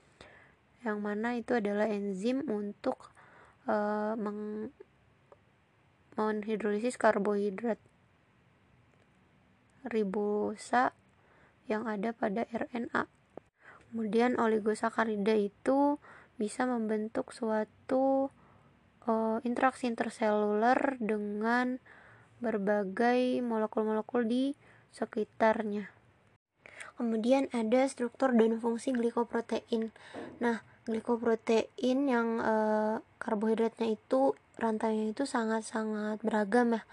yang 0.86 1.02
mana 1.02 1.34
itu 1.36 1.58
adalah 1.58 1.90
enzim 1.90 2.46
untuk 2.48 3.12
uh, 3.66 4.14
meng 4.16 4.70
menghidrolisis 6.16 6.96
karbohidrat 6.96 7.76
ribosa 9.92 10.96
yang 11.68 11.90
ada 11.90 12.16
pada 12.16 12.48
RNA. 12.48 13.12
Kemudian 13.92 14.40
oligosakarida 14.40 15.36
itu 15.36 16.00
bisa 16.40 16.64
membentuk 16.64 17.36
suatu 17.36 18.32
uh, 19.08 19.38
interaksi 19.44 19.88
interseluler 19.88 21.00
dengan 21.00 21.80
berbagai 22.44 23.40
molekul-molekul 23.40 24.28
di 24.28 24.56
sekitarnya. 24.96 25.92
Kemudian 26.96 27.52
ada 27.52 27.84
struktur 27.92 28.32
dan 28.32 28.56
fungsi 28.64 28.96
glikoprotein. 28.96 29.92
Nah, 30.40 30.64
glikoprotein 30.88 32.08
yang 32.08 32.40
uh, 32.40 33.04
karbohidratnya 33.20 34.00
itu 34.00 34.32
rantainya 34.56 35.12
itu 35.12 35.28
sangat-sangat 35.28 36.24
beragam 36.24 36.80
ya 36.80 36.84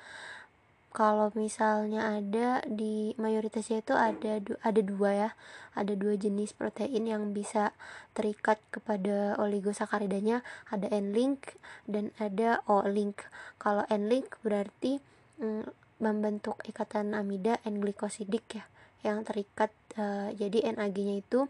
kalau 0.92 1.32
misalnya 1.32 2.20
ada 2.20 2.61
di 2.68 3.16
mayoritasnya 3.16 3.80
itu 3.80 3.96
ada 3.96 4.44
ada 4.61 4.80
dua 4.84 5.11
ya 5.11 5.30
ada 5.72 5.96
dua 5.96 6.20
jenis 6.20 6.53
protein 6.53 7.09
yang 7.09 7.32
bisa 7.32 7.72
terikat 8.12 8.61
kepada 8.68 9.40
oligosakaridanya 9.40 10.44
ada 10.68 10.92
N-link 10.92 11.57
dan 11.88 12.12
ada 12.20 12.61
O-link 12.68 13.24
kalau 13.57 13.88
N-link 13.88 14.36
berarti 14.44 15.00
mm, 15.40 15.81
membentuk 16.03 16.59
ikatan 16.66 17.14
amida 17.14 17.62
N-glikosidik 17.62 18.59
ya 18.59 18.66
yang 19.07 19.22
terikat 19.22 19.70
uh, 19.98 20.34
jadi 20.34 20.74
NAG-nya 20.74 21.22
itu 21.22 21.46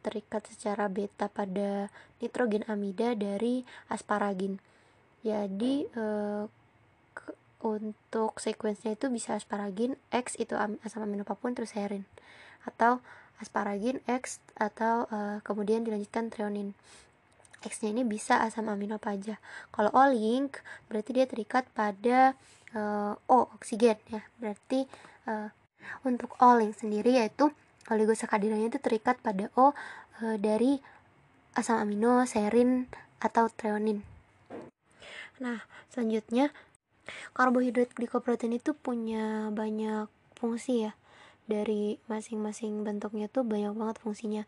terikat 0.00 0.48
secara 0.48 0.88
beta 0.88 1.28
pada 1.28 1.92
nitrogen 2.20 2.64
amida 2.68 3.12
dari 3.12 3.64
asparagin. 3.92 4.56
Jadi 5.20 5.84
uh, 5.96 6.48
untuk 7.60 8.40
sequence-nya 8.40 8.96
itu 8.96 9.12
bisa 9.12 9.36
asparagin 9.36 9.92
X 10.08 10.40
itu 10.40 10.56
asam 10.56 11.04
amino 11.04 11.28
apa 11.28 11.36
pun 11.36 11.52
terus 11.52 11.76
herin. 11.76 12.08
Atau 12.64 13.04
asparagin 13.40 14.00
X 14.08 14.40
atau 14.56 15.04
uh, 15.12 15.44
kemudian 15.44 15.84
dilanjutkan 15.84 16.32
treonin. 16.32 16.72
X-nya 17.60 17.92
ini 17.92 18.08
bisa 18.08 18.40
asam 18.40 18.72
amino 18.72 18.96
apa 18.96 19.12
aja. 19.12 19.36
Kalau 19.68 19.92
O 19.92 20.04
link 20.08 20.64
berarti 20.88 21.12
dia 21.12 21.28
terikat 21.28 21.68
pada 21.76 22.32
uh, 22.74 23.14
O 23.30 23.48
oksigen 23.56 23.98
ya. 24.10 24.22
Berarti 24.38 24.86
uh, 25.26 25.48
untuk 26.06 26.34
O 26.38 26.58
link 26.58 26.76
sendiri 26.76 27.18
yaitu 27.18 27.50
oligosakarida 27.90 28.56
itu 28.60 28.78
terikat 28.78 29.18
pada 29.18 29.48
O 29.58 29.72
uh, 29.72 30.36
dari 30.38 30.78
asam 31.56 31.82
amino, 31.82 32.22
serin 32.30 32.86
atau 33.18 33.50
treonin. 33.50 34.06
Nah, 35.42 35.64
selanjutnya 35.90 36.52
karbohidrat 37.34 37.90
glikoprotein 37.96 38.54
itu 38.60 38.76
punya 38.76 39.50
banyak 39.50 40.06
fungsi 40.38 40.88
ya 40.88 40.92
dari 41.50 41.98
masing-masing 42.06 42.86
bentuknya 42.86 43.26
tuh 43.26 43.42
banyak 43.42 43.74
banget 43.74 43.96
fungsinya 43.98 44.42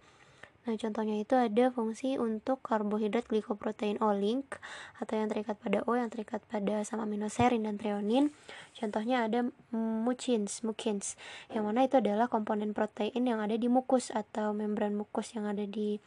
Nah, 0.62 0.78
contohnya 0.78 1.18
itu 1.18 1.34
ada 1.34 1.74
fungsi 1.74 2.22
untuk 2.22 2.62
karbohidrat 2.62 3.26
glikoprotein 3.26 3.98
O-link 3.98 4.62
atau 5.02 5.18
yang 5.18 5.26
terikat 5.26 5.58
pada 5.58 5.82
O 5.90 5.98
yang 5.98 6.06
terikat 6.06 6.38
pada 6.46 6.86
asam 6.86 7.02
aminoserin 7.02 7.66
dan 7.66 7.82
treonin. 7.82 8.30
Contohnya 8.78 9.26
ada 9.26 9.50
mucins, 9.74 10.62
mukins, 10.62 11.18
yang 11.50 11.66
mana 11.66 11.82
itu 11.82 11.98
adalah 11.98 12.30
komponen 12.30 12.70
protein 12.78 13.26
yang 13.26 13.42
ada 13.42 13.58
di 13.58 13.66
mukus 13.66 14.14
atau 14.14 14.54
membran 14.54 14.94
mukus 14.94 15.34
yang 15.34 15.50
ada 15.50 15.66
di 15.66 15.98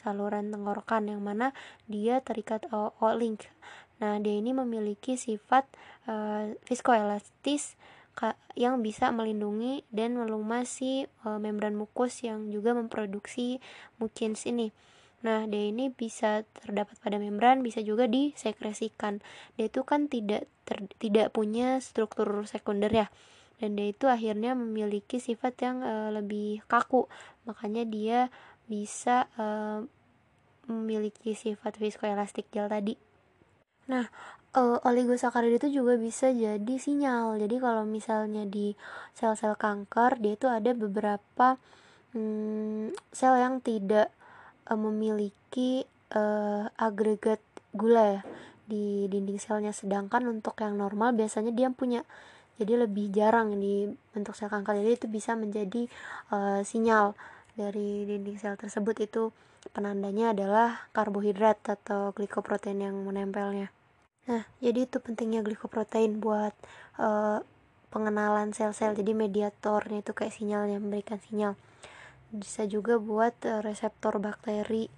saluran 0.00 0.48
tenggorokan 0.48 1.10
yang 1.12 1.20
mana 1.20 1.52
dia 1.84 2.24
terikat 2.24 2.64
O-link. 2.72 3.44
Nah, 3.98 4.16
dia 4.22 4.38
ini 4.38 4.54
memiliki 4.54 5.18
sifat 5.18 5.66
uh, 6.06 6.54
viskoelastis 6.64 7.76
yang 8.58 8.82
bisa 8.82 9.14
melindungi 9.14 9.86
dan 9.94 10.18
melumasi 10.18 11.06
uh, 11.22 11.38
membran 11.38 11.78
mukus 11.78 12.22
yang 12.26 12.50
juga 12.50 12.74
memproduksi 12.74 13.62
mukins 14.02 14.46
ini. 14.46 14.74
Nah, 15.18 15.50
dia 15.50 15.74
ini 15.74 15.90
bisa 15.90 16.46
terdapat 16.62 16.94
pada 17.02 17.18
membran, 17.18 17.66
bisa 17.66 17.82
juga 17.82 18.06
disekresikan. 18.06 19.18
Dia 19.58 19.66
itu 19.66 19.82
kan 19.82 20.06
tidak 20.06 20.46
ter, 20.62 20.86
tidak 21.02 21.34
punya 21.34 21.82
struktur 21.82 22.46
sekunder 22.46 22.90
ya. 22.90 23.10
Dan 23.58 23.74
dia 23.74 23.90
itu 23.90 24.06
akhirnya 24.06 24.54
memiliki 24.54 25.18
sifat 25.18 25.58
yang 25.58 25.82
e, 25.82 25.94
lebih 26.14 26.62
kaku. 26.70 27.10
Makanya 27.50 27.82
dia 27.82 28.30
bisa 28.70 29.26
e, 29.34 29.46
memiliki 30.70 31.34
sifat 31.34 31.74
viskoelastik 31.82 32.46
gel 32.54 32.70
tadi. 32.70 33.07
Nah, 33.88 34.04
e, 34.52 34.60
oligosakarida 34.84 35.56
itu 35.64 35.80
juga 35.82 35.96
bisa 35.96 36.28
jadi 36.28 36.74
sinyal. 36.76 37.40
Jadi 37.40 37.56
kalau 37.60 37.84
misalnya 37.88 38.44
di 38.44 38.76
sel-sel 39.16 39.56
kanker, 39.56 40.20
dia 40.20 40.36
itu 40.36 40.46
ada 40.48 40.70
beberapa 40.76 41.56
hmm, 42.12 42.94
sel 43.12 43.36
yang 43.40 43.60
tidak 43.60 44.12
uh, 44.68 44.78
memiliki 44.78 45.84
uh, 46.14 46.68
agregat 46.76 47.40
gula 47.76 48.20
ya 48.20 48.22
di 48.68 49.08
dinding 49.08 49.40
selnya. 49.40 49.72
Sedangkan 49.72 50.28
untuk 50.28 50.56
yang 50.60 50.76
normal 50.76 51.16
biasanya 51.16 51.52
dia 51.52 51.68
punya. 51.72 52.04
Jadi 52.58 52.74
lebih 52.74 53.14
jarang 53.14 53.54
di 53.56 53.86
bentuk 54.12 54.34
sel 54.34 54.50
kanker. 54.50 54.76
Jadi 54.82 54.92
itu 54.98 55.06
bisa 55.06 55.38
menjadi 55.38 55.86
uh, 56.34 56.60
sinyal 56.66 57.14
dari 57.54 58.04
dinding 58.08 58.36
sel 58.40 58.58
tersebut. 58.58 58.98
Itu 58.98 59.30
penandanya 59.72 60.34
adalah 60.34 60.88
karbohidrat 60.90 61.62
atau 61.64 62.10
glikoprotein 62.16 62.82
yang 62.82 62.96
menempelnya 63.06 63.70
nah 64.28 64.44
jadi 64.60 64.84
itu 64.84 65.00
pentingnya 65.00 65.40
glikoprotein 65.40 66.20
buat 66.20 66.52
uh, 67.00 67.40
pengenalan 67.88 68.52
sel-sel. 68.52 68.92
Jadi 68.92 69.16
mediatornya 69.16 70.04
itu 70.04 70.12
kayak 70.12 70.36
sinyal 70.36 70.68
yang 70.68 70.84
memberikan 70.84 71.16
sinyal. 71.18 71.56
Bisa 72.28 72.68
juga 72.68 73.00
buat 73.00 73.32
uh, 73.48 73.64
reseptor 73.64 74.20
bakteri. 74.20 74.92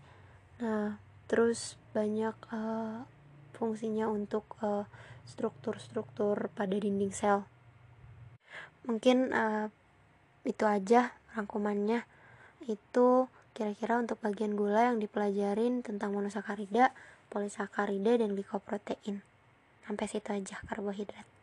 Nah 0.58 0.98
terus 1.30 1.78
banyak 1.94 2.34
uh, 2.50 3.06
fungsinya 3.54 4.10
untuk 4.10 4.42
struktur 4.58 4.90
struktur-struktur 5.30 6.50
pada 6.58 6.74
dinding 6.74 7.14
sel. 7.14 7.46
Mungkin 8.82 9.30
uh, 9.30 9.70
itu 10.42 10.66
aja 10.66 11.14
rangkumannya. 11.38 12.02
Itu 12.66 13.30
kira-kira 13.54 14.02
untuk 14.02 14.18
bagian 14.18 14.58
gula 14.58 14.90
yang 14.90 14.98
dipelajarin 14.98 15.86
tentang 15.86 16.16
monosakarida, 16.16 16.90
polisakarida, 17.30 18.18
dan 18.18 18.34
glikoprotein. 18.34 19.22
Sampai 19.86 20.06
situ 20.10 20.34
aja 20.34 20.58
karbohidrat. 20.66 21.39